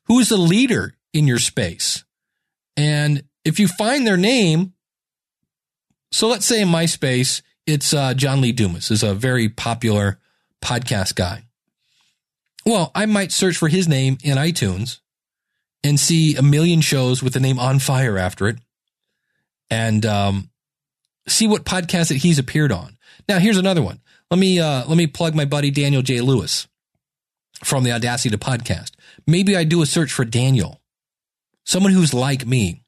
[0.06, 2.04] Who is the leader in your space?
[2.76, 4.74] And if you find their name,
[6.10, 10.18] so let's say in my space, it's uh, John Lee Dumas is a very popular
[10.62, 11.44] podcast guy.
[12.64, 14.98] Well, I might search for his name in iTunes
[15.84, 18.58] and see a million shows with the name on fire after it
[19.70, 20.50] and um,
[21.28, 22.96] see what podcast that he's appeared on.
[23.28, 24.00] Now, here's another one.
[24.30, 26.20] Let me uh, let me plug my buddy Daniel J.
[26.20, 26.66] Lewis
[27.62, 28.90] from the Audacity to Podcast.
[29.26, 30.80] Maybe I do a search for Daniel,
[31.64, 32.82] someone who's like me,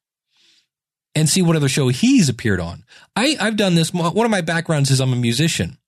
[1.14, 2.84] and see what other show he's appeared on.
[3.16, 3.92] I, I've done this.
[3.92, 5.78] One of my backgrounds is I'm a musician,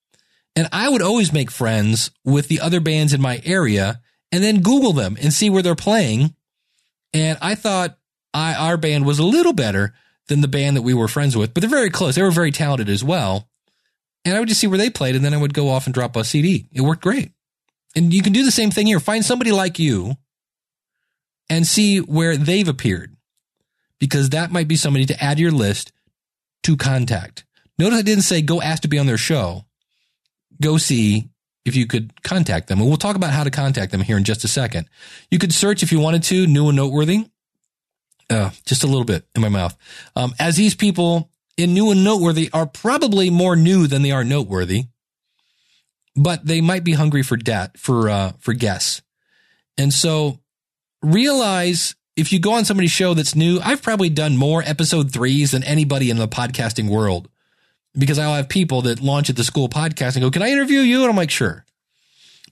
[0.55, 4.61] and I would always make friends with the other bands in my area and then
[4.61, 6.35] Google them and see where they're playing.
[7.13, 7.97] And I thought
[8.33, 9.93] I, our band was a little better
[10.27, 12.15] than the band that we were friends with, but they're very close.
[12.15, 13.49] They were very talented as well.
[14.23, 15.93] And I would just see where they played and then I would go off and
[15.93, 16.67] drop a CD.
[16.71, 17.31] It worked great.
[17.95, 18.99] And you can do the same thing here.
[18.99, 20.15] Find somebody like you
[21.51, 23.15] and see where they've appeared
[23.99, 25.91] because that might be somebody to add your list
[26.63, 27.45] to contact.
[27.77, 29.65] Notice I didn't say go ask to be on their show.
[30.59, 31.29] Go see
[31.63, 32.79] if you could contact them.
[32.79, 34.89] And we'll talk about how to contact them here in just a second.
[35.29, 37.25] You could search if you wanted to, new and noteworthy
[38.31, 39.75] uh, just a little bit in my mouth.
[40.15, 44.23] Um, as these people in new and noteworthy are probably more new than they are
[44.23, 44.85] noteworthy,
[46.15, 49.01] but they might be hungry for debt for uh, for guests,
[49.77, 50.39] and so
[51.01, 55.51] realize if you go on somebody's show that's new, I've probably done more episode threes
[55.51, 57.29] than anybody in the podcasting world
[57.97, 60.79] because I'll have people that launch at the school podcast and go, "Can I interview
[60.79, 61.65] you?" And I'm like, "Sure."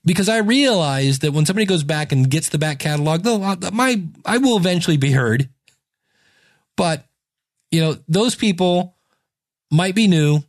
[0.05, 4.01] Because I realize that when somebody goes back and gets the back catalog, uh, my
[4.25, 5.49] I will eventually be heard
[6.79, 7.03] but,
[7.71, 8.95] you know, those people
[9.69, 10.39] might be new.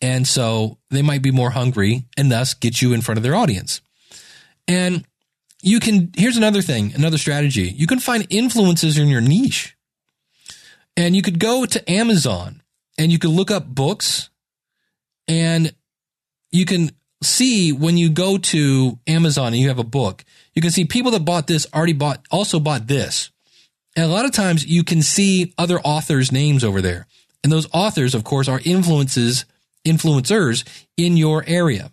[0.00, 3.34] And so they might be more hungry and thus get you in front of their
[3.34, 3.82] audience.
[4.66, 5.04] And
[5.62, 7.72] you can, here's another thing, another strategy.
[7.74, 9.76] You can find influences in your niche.
[10.96, 12.62] And you could go to Amazon
[12.98, 14.28] and you could look up books
[15.26, 15.72] and
[16.50, 16.90] you can
[17.22, 21.12] see when you go to Amazon and you have a book, you can see people
[21.12, 23.30] that bought this already bought, also bought this.
[23.96, 27.06] And a lot of times you can see other authors' names over there.
[27.42, 29.44] And those authors, of course, are influences,
[29.86, 30.64] influencers
[30.96, 31.92] in your area.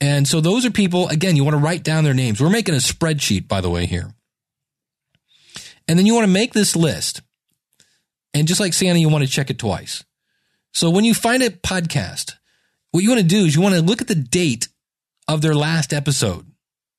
[0.00, 2.40] And so those are people, again, you want to write down their names.
[2.40, 4.12] We're making a spreadsheet, by the way, here.
[5.88, 7.22] And then you want to make this list.
[8.34, 10.04] And just like Santa, you want to check it twice.
[10.74, 12.34] So when you find a podcast,
[12.90, 14.68] what you want to do is you want to look at the date
[15.28, 16.46] of their last episode.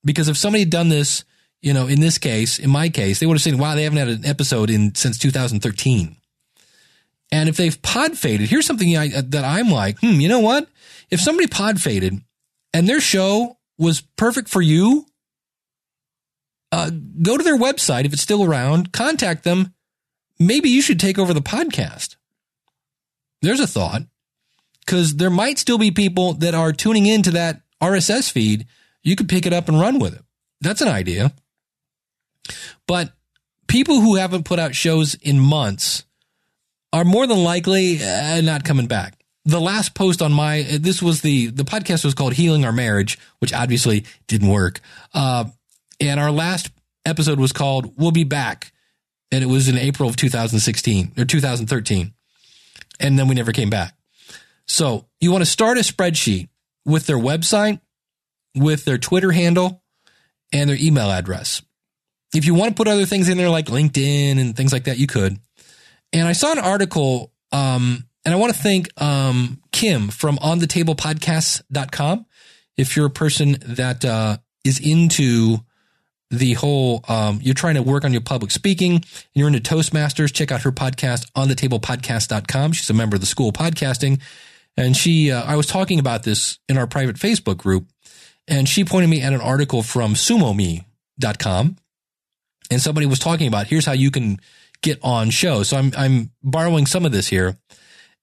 [0.04, 1.24] Because if somebody had done this
[1.62, 4.00] you know, in this case, in my case, they would have said, wow, they haven't
[4.00, 6.16] had an episode in since 2013.
[7.32, 10.68] And if they've pod faded, here's something I, that I'm like, hmm, you know what?
[11.10, 12.22] If somebody pod faded
[12.74, 15.06] and their show was perfect for you,
[16.72, 16.92] uh,
[17.22, 19.74] go to their website if it's still around, contact them.
[20.40, 22.16] Maybe you should take over the podcast.
[23.42, 24.04] There's a thought
[24.86, 28.66] because there might still be people that are tuning into that RSS feed.
[29.04, 30.24] You could pick it up and run with it.
[30.62, 31.34] That's an idea.
[32.88, 33.12] But
[33.68, 36.04] people who haven't put out shows in months
[36.94, 39.17] are more than likely uh, not coming back.
[39.48, 43.18] The last post on my this was the the podcast was called Healing Our Marriage,
[43.40, 44.82] which obviously didn't work.
[45.14, 45.46] Uh,
[46.02, 46.70] and our last
[47.06, 48.74] episode was called We'll Be Back,
[49.32, 52.14] and it was in April of 2016 or 2013,
[53.00, 53.96] and then we never came back.
[54.68, 56.50] So you want to start a spreadsheet
[56.86, 57.80] with their website,
[58.54, 59.82] with their Twitter handle,
[60.52, 61.62] and their email address.
[62.36, 64.98] If you want to put other things in there like LinkedIn and things like that,
[64.98, 65.40] you could.
[66.12, 72.26] And I saw an article, um, and I want to thank um, Kim from onthetablepodcasts.com.
[72.76, 75.60] If you're a person that uh, is into
[76.30, 80.34] the whole, um, you're trying to work on your public speaking, and you're into Toastmasters,
[80.34, 82.74] check out her podcast, onthetablepodcast.com.
[82.74, 84.20] She's a member of the School of Podcasting.
[84.76, 87.88] And she, uh, I was talking about this in our private Facebook group,
[88.46, 91.78] and she pointed me at an article from sumome.com
[92.70, 94.42] and somebody was talking about here's how you can
[94.82, 95.70] get on shows.
[95.70, 97.58] So I'm I'm borrowing some of this here.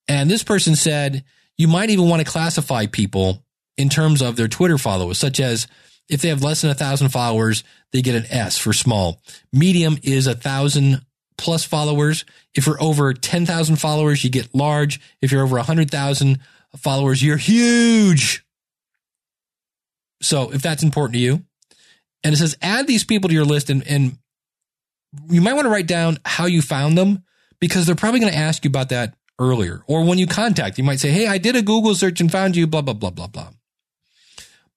[0.09, 1.25] And this person said
[1.57, 3.45] You might even want to classify people
[3.77, 5.67] in terms of their Twitter followers, such as
[6.09, 9.21] if they have less than a thousand followers, they get an S for small.
[9.53, 11.05] Medium is a thousand
[11.39, 12.25] plus followers.
[12.55, 15.01] If you're over 10,000 followers, you get large.
[15.21, 16.39] If you're over 100,000
[16.77, 18.45] followers, you're huge.
[20.21, 21.45] So if that's important to you,
[22.23, 24.19] and it says add these people to your list and, and
[25.29, 27.23] you might want to write down how you found them
[27.61, 29.83] because they're probably going to ask you about that earlier.
[29.87, 32.57] Or when you contact, you might say, Hey, I did a Google search and found
[32.57, 33.51] you, blah, blah, blah, blah, blah.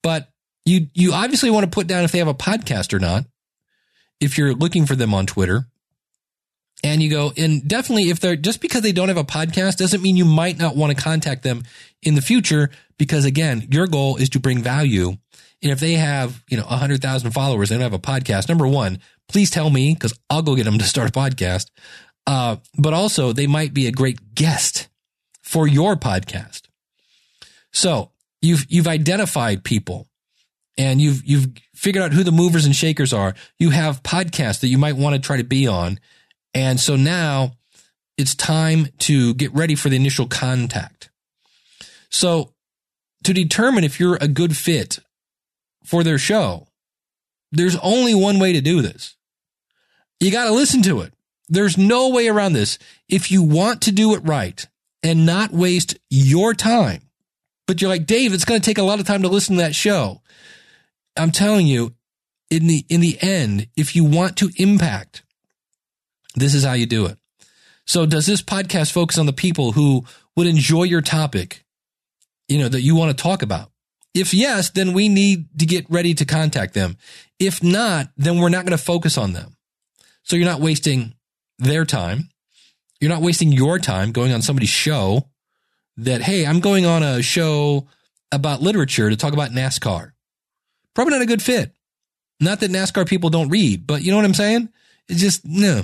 [0.03, 0.29] But
[0.65, 3.25] you, you obviously want to put down if they have a podcast or not.
[4.19, 5.67] If you're looking for them on Twitter
[6.83, 10.01] and you go, and definitely if they're just because they don't have a podcast doesn't
[10.01, 11.63] mean you might not want to contact them
[12.01, 12.69] in the future.
[12.97, 15.17] Because again, your goal is to bring value.
[15.61, 18.49] And if they have, you know, a hundred thousand followers, they don't have a podcast.
[18.49, 21.69] Number one, please tell me because I'll go get them to start a podcast.
[22.27, 24.89] Uh, but also they might be a great guest
[25.41, 26.63] for your podcast.
[27.71, 28.11] So
[28.41, 30.09] you've, you've identified people
[30.77, 33.33] and you've, you've figured out who the movers and shakers are.
[33.57, 35.99] You have podcasts that you might want to try to be on.
[36.53, 37.53] And so now
[38.17, 41.09] it's time to get ready for the initial contact.
[42.09, 42.53] So
[43.23, 44.99] to determine if you're a good fit
[45.85, 46.67] for their show,
[47.51, 49.15] there's only one way to do this.
[50.19, 51.13] You got to listen to it.
[51.49, 52.77] There's no way around this.
[53.07, 54.65] If you want to do it right
[55.03, 57.01] and not waste your time,
[57.65, 59.61] but you're like, Dave, it's going to take a lot of time to listen to
[59.61, 60.21] that show.
[61.17, 61.93] I'm telling you,
[62.49, 65.23] in the, in the end, if you want to impact,
[66.35, 67.17] this is how you do it.
[67.85, 71.65] So does this podcast focus on the people who would enjoy your topic,
[72.47, 73.71] you know, that you want to talk about?
[74.13, 76.97] If yes, then we need to get ready to contact them.
[77.39, 79.55] If not, then we're not going to focus on them.
[80.23, 81.13] So you're not wasting
[81.59, 82.29] their time.
[82.99, 85.29] You're not wasting your time going on somebody's show
[85.97, 87.87] that, hey, I'm going on a show
[88.31, 90.11] about literature to talk about NASCAR.
[90.93, 91.73] Probably not a good fit.
[92.39, 94.69] Not that NASCAR people don't read, but you know what I'm saying?
[95.07, 95.83] It's just, no.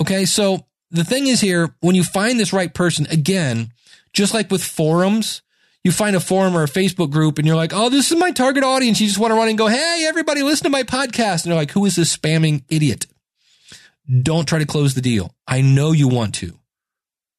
[0.00, 0.24] Okay.
[0.24, 3.72] So the thing is here, when you find this right person, again,
[4.12, 5.42] just like with forums,
[5.84, 8.30] you find a forum or a Facebook group and you're like, oh, this is my
[8.30, 9.00] target audience.
[9.00, 11.44] You just want to run and go, hey, everybody, listen to my podcast.
[11.44, 13.06] And they're like, who is this spamming idiot?
[14.22, 15.34] Don't try to close the deal.
[15.46, 16.58] I know you want to,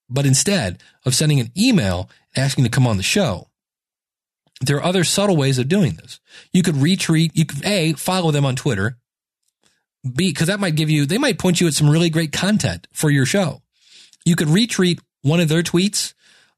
[0.10, 3.50] but instead of sending an email asking to come on the show,
[4.62, 6.20] there are other subtle ways of doing this.
[6.52, 8.98] You could retweet, you could A, follow them on Twitter.
[10.04, 12.88] B, because that might give you, they might point you at some really great content
[12.92, 13.62] for your show.
[14.26, 16.14] You could retweet one of their tweets.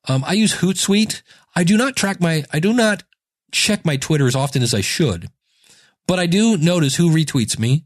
[0.08, 1.22] Um, I use Hootsuite.
[1.56, 3.03] I do not track my, I do not
[3.51, 5.30] check my Twitter as often as I should,
[6.08, 7.86] but I do notice who retweets me.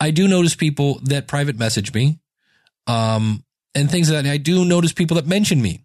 [0.00, 2.18] I do notice people that private message me,
[2.86, 3.44] um,
[3.74, 4.30] and things like that.
[4.30, 5.84] I do notice people that mention me.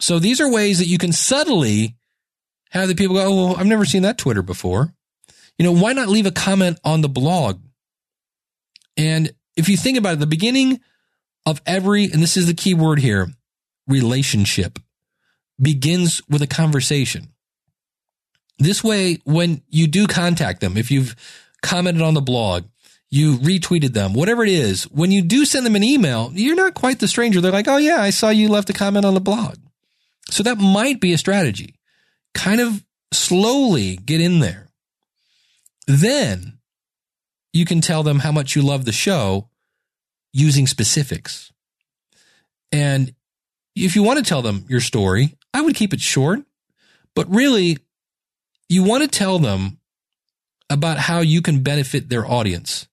[0.00, 1.96] So these are ways that you can subtly
[2.70, 4.92] have the people go, Oh, well, I've never seen that Twitter before.
[5.58, 7.60] You know, why not leave a comment on the blog?
[8.96, 10.80] And if you think about it, the beginning
[11.46, 13.28] of every, and this is the key word here,
[13.86, 14.78] relationship
[15.60, 17.28] begins with a conversation.
[18.58, 21.16] This way, when you do contact them, if you've
[21.62, 22.64] commented on the blog,
[23.12, 26.72] you retweeted them, whatever it is, when you do send them an email, you're not
[26.72, 27.42] quite the stranger.
[27.42, 29.56] They're like, oh yeah, I saw you left a comment on the blog.
[30.30, 31.74] So that might be a strategy.
[32.32, 32.82] Kind of
[33.12, 34.70] slowly get in there.
[35.86, 36.58] Then
[37.52, 39.50] you can tell them how much you love the show
[40.32, 41.52] using specifics.
[42.72, 43.14] And
[43.76, 46.40] if you want to tell them your story, I would keep it short,
[47.14, 47.76] but really
[48.70, 49.80] you want to tell them
[50.70, 52.88] about how you can benefit their audience.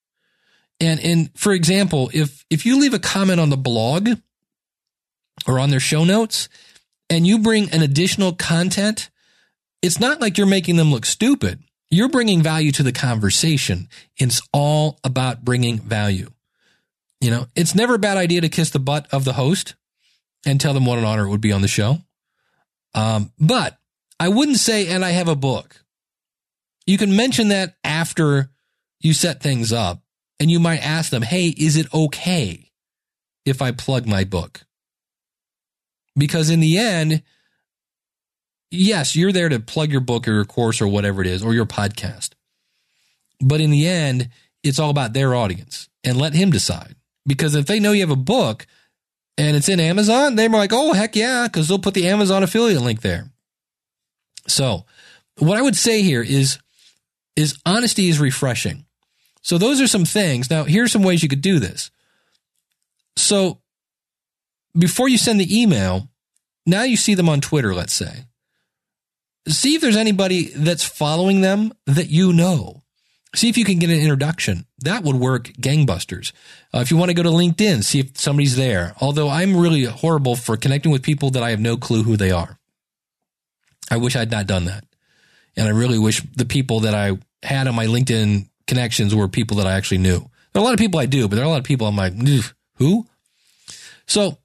[0.79, 4.09] And, and for example, if, if you leave a comment on the blog
[5.47, 6.47] or on their show notes
[7.09, 9.09] and you bring an additional content,
[9.81, 11.59] it's not like you're making them look stupid.
[11.89, 13.89] You're bringing value to the conversation.
[14.17, 16.29] It's all about bringing value.
[17.19, 19.75] You know, it's never a bad idea to kiss the butt of the host
[20.45, 21.97] and tell them what an honor it would be on the show.
[22.93, 23.77] Um, but
[24.19, 25.83] I wouldn't say, and I have a book.
[26.85, 28.49] You can mention that after
[28.99, 30.01] you set things up
[30.39, 32.71] and you might ask them, Hey, is it okay
[33.45, 34.65] if I plug my book?
[36.17, 37.23] Because in the end,
[38.71, 41.53] yes, you're there to plug your book or your course or whatever it is, or
[41.53, 42.31] your podcast.
[43.41, 44.29] But in the end,
[44.63, 46.95] it's all about their audience and let him decide.
[47.25, 48.65] Because if they know you have a book
[49.37, 52.81] and it's in Amazon, they're like, oh, heck yeah, because they'll put the Amazon affiliate
[52.81, 53.31] link there.
[54.47, 54.85] So
[55.37, 56.59] what I would say here is,
[57.35, 58.85] is honesty is refreshing.
[59.41, 60.49] So those are some things.
[60.49, 61.91] Now, here's some ways you could do this.
[63.15, 63.61] So
[64.77, 66.09] before you send the email,
[66.65, 68.25] now you see them on Twitter, let's say.
[69.47, 72.83] see if there's anybody that's following them that you know.
[73.35, 74.65] See if you can get an introduction.
[74.79, 76.31] That would work gangbusters.
[76.73, 78.95] Uh, if you want to go to LinkedIn, see if somebody's there.
[78.99, 82.31] Although I'm really horrible for connecting with people that I have no clue who they
[82.31, 82.57] are.
[83.91, 84.83] I wish I'd not done that.
[85.55, 89.57] And I really wish the people that I had on my LinkedIn connections were people
[89.57, 90.19] that I actually knew.
[90.53, 91.87] There are a lot of people I do, but there are a lot of people
[91.87, 92.13] I'm like,
[92.75, 93.05] who?
[94.07, 94.37] So,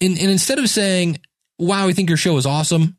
[0.00, 1.18] in, and instead of saying,
[1.58, 2.96] wow, I think your show is awesome,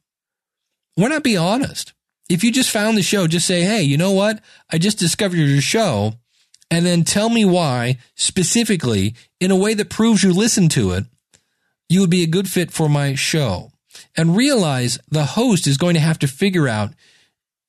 [0.96, 1.94] why not be honest?
[2.30, 4.42] If you just found the show, just say, hey, you know what?
[4.72, 6.14] I just discovered your show.
[6.72, 11.06] And then tell me why specifically in a way that proves you listened to it.
[11.90, 13.72] You would be a good fit for my show
[14.18, 16.94] and realize the host is going to have to figure out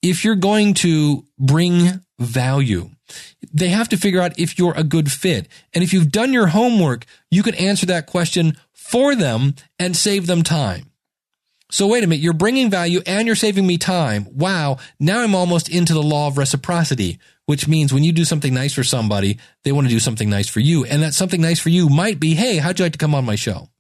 [0.01, 2.91] if you're going to bring value.
[3.53, 5.49] They have to figure out if you're a good fit.
[5.73, 10.27] And if you've done your homework, you can answer that question for them and save
[10.27, 10.91] them time.
[11.71, 14.29] So wait a minute, you're bringing value and you're saving me time.
[14.31, 14.77] Wow.
[15.01, 18.73] Now I'm almost into the law of reciprocity, which means when you do something nice
[18.73, 20.85] for somebody, they want to do something nice for you.
[20.85, 23.25] And that something nice for you might be, Hey, how'd you like to come on
[23.25, 23.71] my show?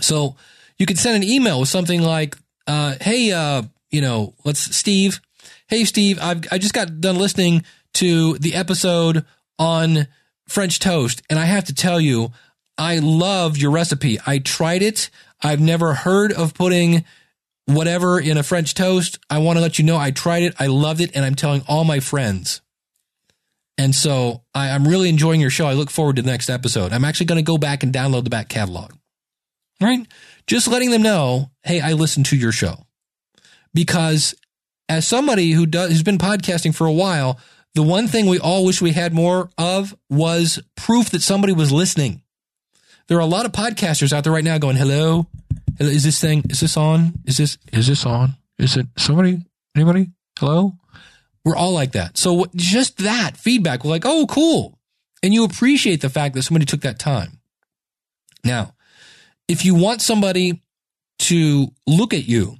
[0.00, 0.36] So
[0.76, 5.20] you could send an email with something like, uh, Hey, uh, you know, let's Steve.
[5.68, 9.24] Hey, Steve, I've, I just got done listening to the episode
[9.58, 10.06] on
[10.48, 11.22] French toast.
[11.30, 12.32] And I have to tell you,
[12.76, 14.18] I love your recipe.
[14.26, 15.10] I tried it.
[15.42, 17.04] I've never heard of putting
[17.66, 19.18] whatever in a French toast.
[19.30, 20.54] I want to let you know I tried it.
[20.58, 21.12] I loved it.
[21.14, 22.60] And I'm telling all my friends.
[23.78, 25.66] And so I, am really enjoying your show.
[25.66, 26.92] I look forward to the next episode.
[26.92, 28.92] I'm actually going to go back and download the back catalog.
[29.80, 30.06] Right?
[30.46, 32.86] Just letting them know, hey, I listened to your show.
[33.72, 34.34] Because
[34.88, 37.38] as somebody who does, who's been podcasting for a while,
[37.74, 41.72] the one thing we all wish we had more of was proof that somebody was
[41.72, 42.22] listening.
[43.08, 45.26] There are a lot of podcasters out there right now going, hello,
[45.78, 47.14] is this thing, is this on?
[47.24, 48.34] Is this, is this on?
[48.58, 49.42] Is it somebody,
[49.74, 50.10] anybody?
[50.38, 50.74] Hello?
[51.44, 52.16] We're all like that.
[52.16, 54.78] So just that feedback, we're like, oh, cool.
[55.22, 57.40] And you appreciate the fact that somebody took that time.
[58.44, 58.74] Now,
[59.48, 60.62] if you want somebody
[61.20, 62.56] to look at you,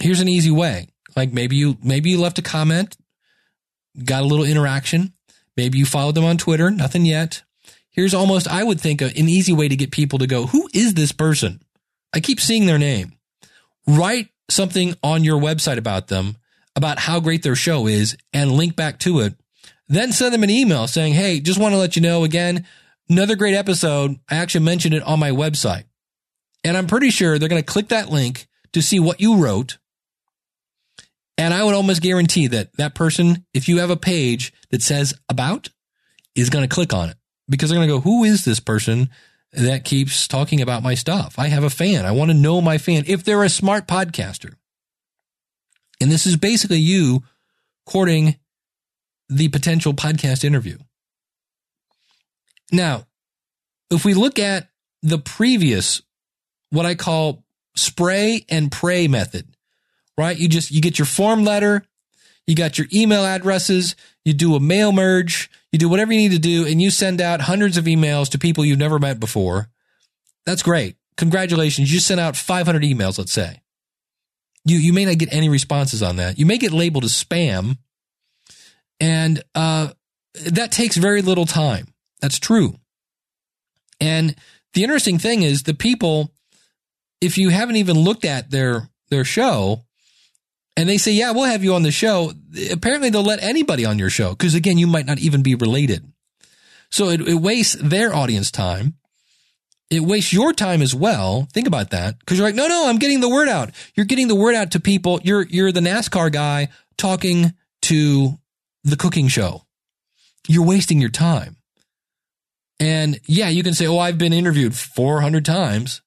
[0.00, 0.88] here's an easy way.
[1.16, 2.96] Like maybe you, maybe you left a comment,
[4.04, 5.12] got a little interaction.
[5.56, 7.42] Maybe you followed them on Twitter, nothing yet.
[7.90, 10.94] Here's almost, I would think, an easy way to get people to go, who is
[10.94, 11.60] this person?
[12.12, 13.14] I keep seeing their name.
[13.86, 16.36] Write something on your website about them,
[16.76, 19.34] about how great their show is, and link back to it.
[19.88, 22.66] Then send them an email saying, hey, just want to let you know again,
[23.08, 24.16] another great episode.
[24.30, 25.84] I actually mentioned it on my website.
[26.62, 29.78] And I'm pretty sure they're going to click that link to see what you wrote.
[31.38, 35.14] And I would almost guarantee that that person, if you have a page that says
[35.28, 35.70] about,
[36.34, 37.16] is going to click on it
[37.48, 39.08] because they're going to go, who is this person
[39.52, 41.38] that keeps talking about my stuff?
[41.38, 42.04] I have a fan.
[42.04, 43.04] I want to know my fan.
[43.06, 44.54] If they're a smart podcaster.
[46.00, 47.22] And this is basically you
[47.86, 48.36] courting
[49.28, 50.78] the potential podcast interview.
[52.72, 53.06] Now,
[53.90, 54.68] if we look at
[55.02, 56.02] the previous,
[56.70, 57.44] what I call
[57.76, 59.54] spray and pray method,
[60.18, 60.36] right?
[60.36, 61.84] You just, you get your form letter,
[62.46, 63.94] you got your email addresses,
[64.24, 67.20] you do a mail merge, you do whatever you need to do, and you send
[67.20, 69.68] out hundreds of emails to people you've never met before.
[70.44, 70.96] That's great.
[71.16, 71.92] Congratulations.
[71.92, 73.62] You sent out 500 emails, let's say.
[74.64, 76.38] You, you may not get any responses on that.
[76.38, 77.78] You may get labeled as spam.
[79.00, 79.90] And, uh,
[80.46, 81.88] that takes very little time.
[82.20, 82.76] That's true.
[84.00, 84.34] And
[84.74, 86.32] the interesting thing is the people,
[87.20, 89.84] if you haven't even looked at their, their show,
[90.78, 92.32] and they say, yeah, we'll have you on the show.
[92.70, 96.12] Apparently they'll let anybody on your show because again, you might not even be related.
[96.88, 98.94] So it, it wastes their audience time.
[99.90, 101.48] It wastes your time as well.
[101.52, 102.24] Think about that.
[102.24, 103.70] Cause you're like, no, no, I'm getting the word out.
[103.96, 105.18] You're getting the word out to people.
[105.24, 108.38] You're, you're the NASCAR guy talking to
[108.84, 109.64] the cooking show.
[110.46, 111.56] You're wasting your time.
[112.78, 116.02] And yeah, you can say, Oh, I've been interviewed 400 times,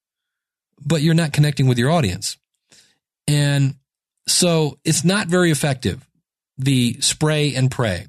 [0.79, 2.37] but you're not connecting with your audience.
[3.27, 3.75] And
[4.27, 6.07] so it's not very effective,
[6.57, 8.07] the spray and pray.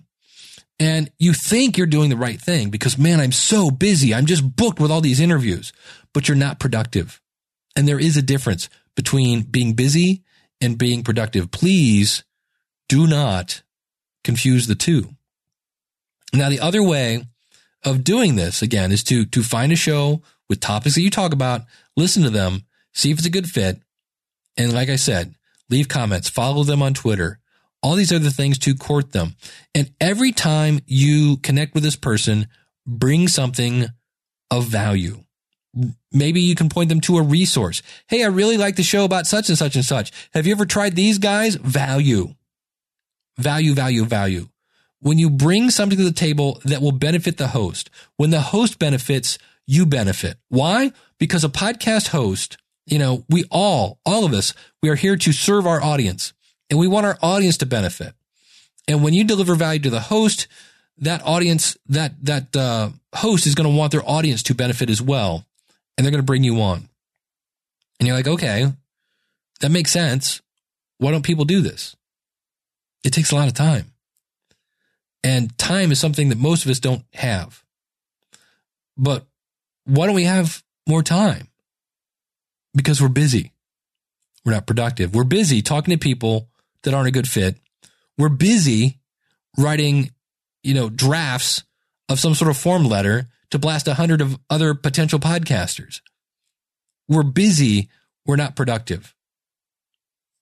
[0.79, 4.15] And you think you're doing the right thing because, man, I'm so busy.
[4.15, 5.73] I'm just booked with all these interviews,
[6.13, 7.21] but you're not productive.
[7.77, 10.25] And there is a difference between being busy
[10.61, 11.51] and being productive.
[11.51, 12.25] Please
[12.89, 13.63] do not
[14.25, 15.11] confuse the two.
[16.35, 17.27] Now, the other way
[17.85, 21.33] of doing this again is to, to find a show with topics that you talk
[21.33, 21.63] about,
[21.97, 23.81] listen to them, see if it's a good fit.
[24.57, 25.35] And like I said,
[25.73, 27.41] leave comments, follow them on Twitter,
[27.83, 29.35] all these other things to court them.
[29.75, 32.47] And every time you connect with this person,
[32.87, 33.87] bring something
[34.51, 35.25] of value.
[36.13, 37.83] Maybe you can point them to a resource.
[38.07, 40.13] Hey, I really like the show about such and such and such.
[40.35, 41.55] Have you ever tried these guys?
[41.57, 42.35] Value.
[43.39, 44.49] Value, value, value.
[45.01, 48.79] When you bring something to the table that will benefit the host, when the host
[48.79, 50.37] benefits, you benefit.
[50.49, 50.93] Why?
[51.19, 55.33] Because a podcast host, you know, we all, all of us, we are here to
[55.33, 56.33] serve our audience
[56.69, 58.15] and we want our audience to benefit.
[58.89, 60.49] And when you deliver value to the host,
[60.99, 65.01] that audience, that, that, uh, host is going to want their audience to benefit as
[65.01, 65.45] well.
[65.97, 66.89] And they're going to bring you on.
[68.01, 68.73] And you're like, okay,
[69.61, 70.41] that makes sense.
[70.99, 71.95] Why don't people do this?
[73.05, 73.93] It takes a lot of time.
[75.25, 77.63] And time is something that most of us don't have.
[78.97, 79.27] But
[79.85, 81.49] why don't we have more time?
[82.75, 83.53] Because we're busy.
[84.45, 85.15] We're not productive.
[85.15, 86.49] We're busy talking to people
[86.83, 87.57] that aren't a good fit.
[88.19, 88.99] We're busy
[89.57, 90.11] writing,
[90.63, 91.65] you know, drafts
[92.09, 96.01] of some sort of form letter to blast a hundred of other potential podcasters.
[97.09, 97.89] We're busy.
[98.27, 99.15] We're not productive.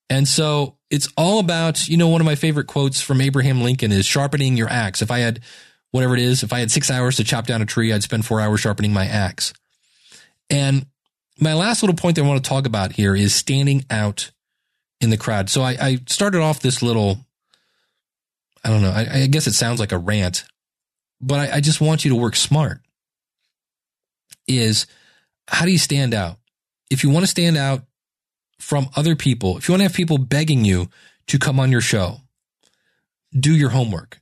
[0.09, 3.91] And so it's all about, you know, one of my favorite quotes from Abraham Lincoln
[3.91, 5.01] is sharpening your axe.
[5.01, 5.39] If I had
[5.91, 8.25] whatever it is, if I had six hours to chop down a tree, I'd spend
[8.25, 9.53] four hours sharpening my axe.
[10.49, 10.85] And
[11.39, 14.31] my last little point that I want to talk about here is standing out
[14.99, 15.49] in the crowd.
[15.49, 17.25] So I, I started off this little,
[18.63, 20.45] I don't know, I, I, guess it sounds like a rant,
[21.19, 22.81] but I, I just want you to work smart.
[24.47, 24.85] Is
[25.47, 26.37] how do you stand out?
[26.89, 27.83] If you want to stand out
[28.59, 30.89] from other people, if you want to have people begging you
[31.27, 32.17] to come on your show,
[33.37, 34.19] do your homework.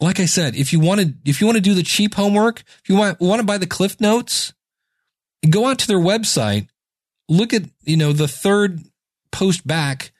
[0.00, 2.62] Like I said, if you want to, if you want to do the cheap homework,
[2.82, 4.52] if you want, want to buy the cliff notes,
[5.48, 6.68] go out to their website,
[7.28, 8.80] look at, you know, the third
[9.30, 10.12] post back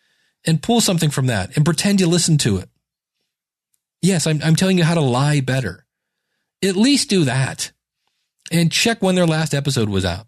[0.47, 2.69] and pull something from that and pretend you listen to it.
[4.01, 5.85] Yes, I'm, I'm telling you how to lie better.
[6.63, 7.73] At least do that
[8.51, 10.27] and check when their last episode was out.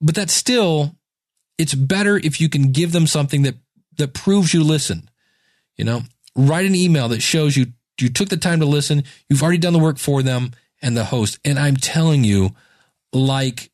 [0.00, 0.96] But that's still,
[1.58, 3.56] it's better if you can give them something that,
[3.98, 5.10] that proves you listened.
[5.76, 6.02] You know,
[6.34, 7.66] write an email that shows you,
[8.00, 9.04] you took the time to listen.
[9.28, 11.38] You've already done the work for them and the host.
[11.44, 12.54] And I'm telling you,
[13.12, 13.70] like,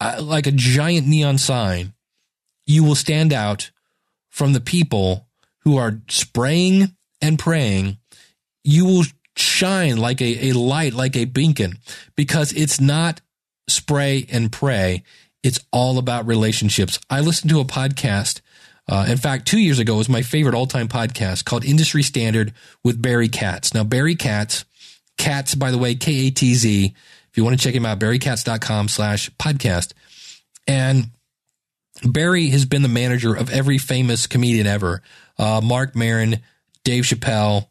[0.00, 1.94] uh, like a giant neon sign,
[2.66, 3.70] you will stand out
[4.28, 5.26] from the people
[5.60, 7.98] who are spraying and praying.
[8.64, 9.04] You will
[9.36, 11.78] shine like a, a light, like a beacon,
[12.16, 13.20] because it's not
[13.68, 15.02] spray and pray.
[15.42, 16.98] It's all about relationships.
[17.08, 18.40] I listened to a podcast.
[18.88, 22.52] Uh, in fact, two years ago was my favorite all time podcast called Industry Standard
[22.84, 23.74] with Barry Katz.
[23.74, 24.64] Now, Barry Katz,
[25.18, 26.94] Katz, by the way, K A T Z.
[27.36, 29.92] If you want to check him out, barrykatz.com slash podcast.
[30.66, 31.10] And
[32.02, 35.02] Barry has been the manager of every famous comedian ever.
[35.38, 36.40] Uh, Marc Maron,
[36.82, 37.68] Dave Chappelle,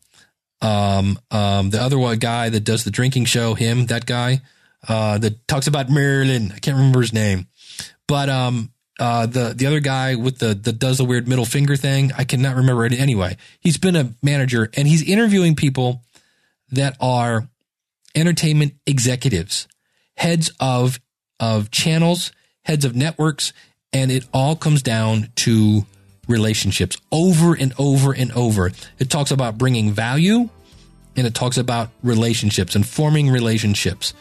[0.61, 4.41] um, um, the other one guy that does the drinking show, him, that guy,
[4.87, 6.51] uh, that talks about Marilyn.
[6.51, 7.47] I can't remember his name,
[8.07, 11.75] but, um, uh, the, the other guy with the, that does the weird middle finger
[11.75, 12.11] thing.
[12.15, 13.35] I cannot remember it anyway.
[13.61, 16.03] He's been a manager and he's interviewing people
[16.71, 17.49] that are
[18.15, 19.67] entertainment executives,
[20.17, 20.99] heads of,
[21.39, 22.31] of channels,
[22.63, 23.53] heads of networks,
[23.93, 25.85] and it all comes down to
[26.27, 28.71] relationships over and over and over.
[28.99, 30.49] It talks about bringing value
[31.15, 34.13] and it talks about relationships and forming relationships.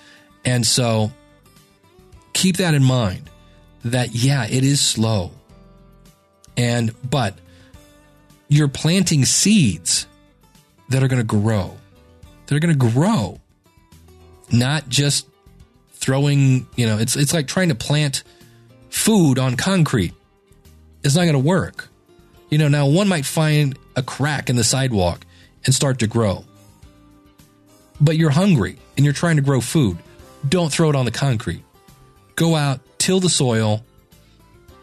[0.44, 1.12] And so
[2.32, 3.30] keep that in mind
[3.84, 5.32] that, yeah, it is slow.
[6.56, 7.36] And, but
[8.48, 10.06] you're planting seeds
[10.90, 11.76] that are going to grow.
[12.46, 13.40] They're going to grow,
[14.58, 15.28] not just
[15.90, 18.22] throwing, you know, it's, it's like trying to plant
[18.88, 20.14] food on concrete.
[21.02, 21.88] It's not going to work.
[22.50, 25.24] You know, now one might find a crack in the sidewalk
[25.64, 26.44] and start to grow.
[28.00, 29.98] But you're hungry and you're trying to grow food.
[30.48, 31.62] Don't throw it on the concrete.
[32.36, 33.84] Go out, till the soil,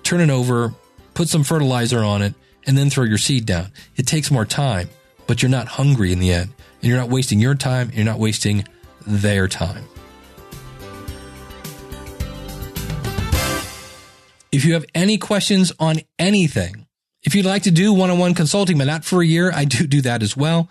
[0.04, 0.76] turn it over,
[1.16, 2.36] put some fertilizer on it,
[2.68, 3.72] and then throw your seed down.
[3.96, 4.90] It takes more time,
[5.26, 6.54] but you're not hungry in the end.
[6.82, 8.64] And you're not wasting your time, you're not wasting
[9.06, 9.86] their time.
[14.52, 16.88] If you have any questions on anything,
[17.24, 20.02] if you'd like to do one-on-one consulting, but not for a year, I do do
[20.02, 20.70] that as well.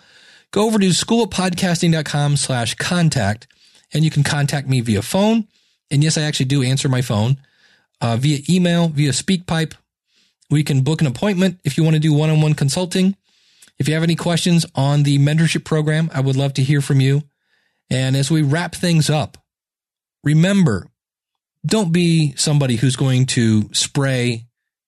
[0.50, 3.46] Go over to schoolofpodcasting.com slash contact
[3.92, 5.46] and you can contact me via phone.
[5.90, 7.38] And yes, I actually do answer my phone,
[8.00, 9.74] uh, via email, via SpeakPipe.
[10.50, 13.16] We can book an appointment if you want to do one-on-one consulting.
[13.78, 17.00] If you have any questions on the mentorship program, I would love to hear from
[17.00, 17.22] you.
[17.90, 19.38] And as we wrap things up,
[20.22, 20.86] remember,
[21.66, 24.46] don't be somebody who's going to spray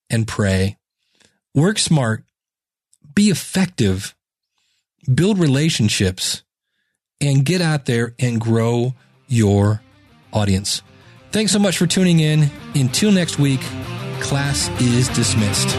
[0.08, 0.76] and pray
[1.54, 2.24] work smart,
[3.14, 4.14] be effective,
[5.12, 6.42] build relationships,
[7.20, 8.94] and get out there and grow
[9.28, 9.82] your
[10.32, 10.82] audience.
[11.30, 12.50] Thanks so much for tuning in.
[12.74, 13.60] Until next week,
[14.20, 15.76] class is dismissed.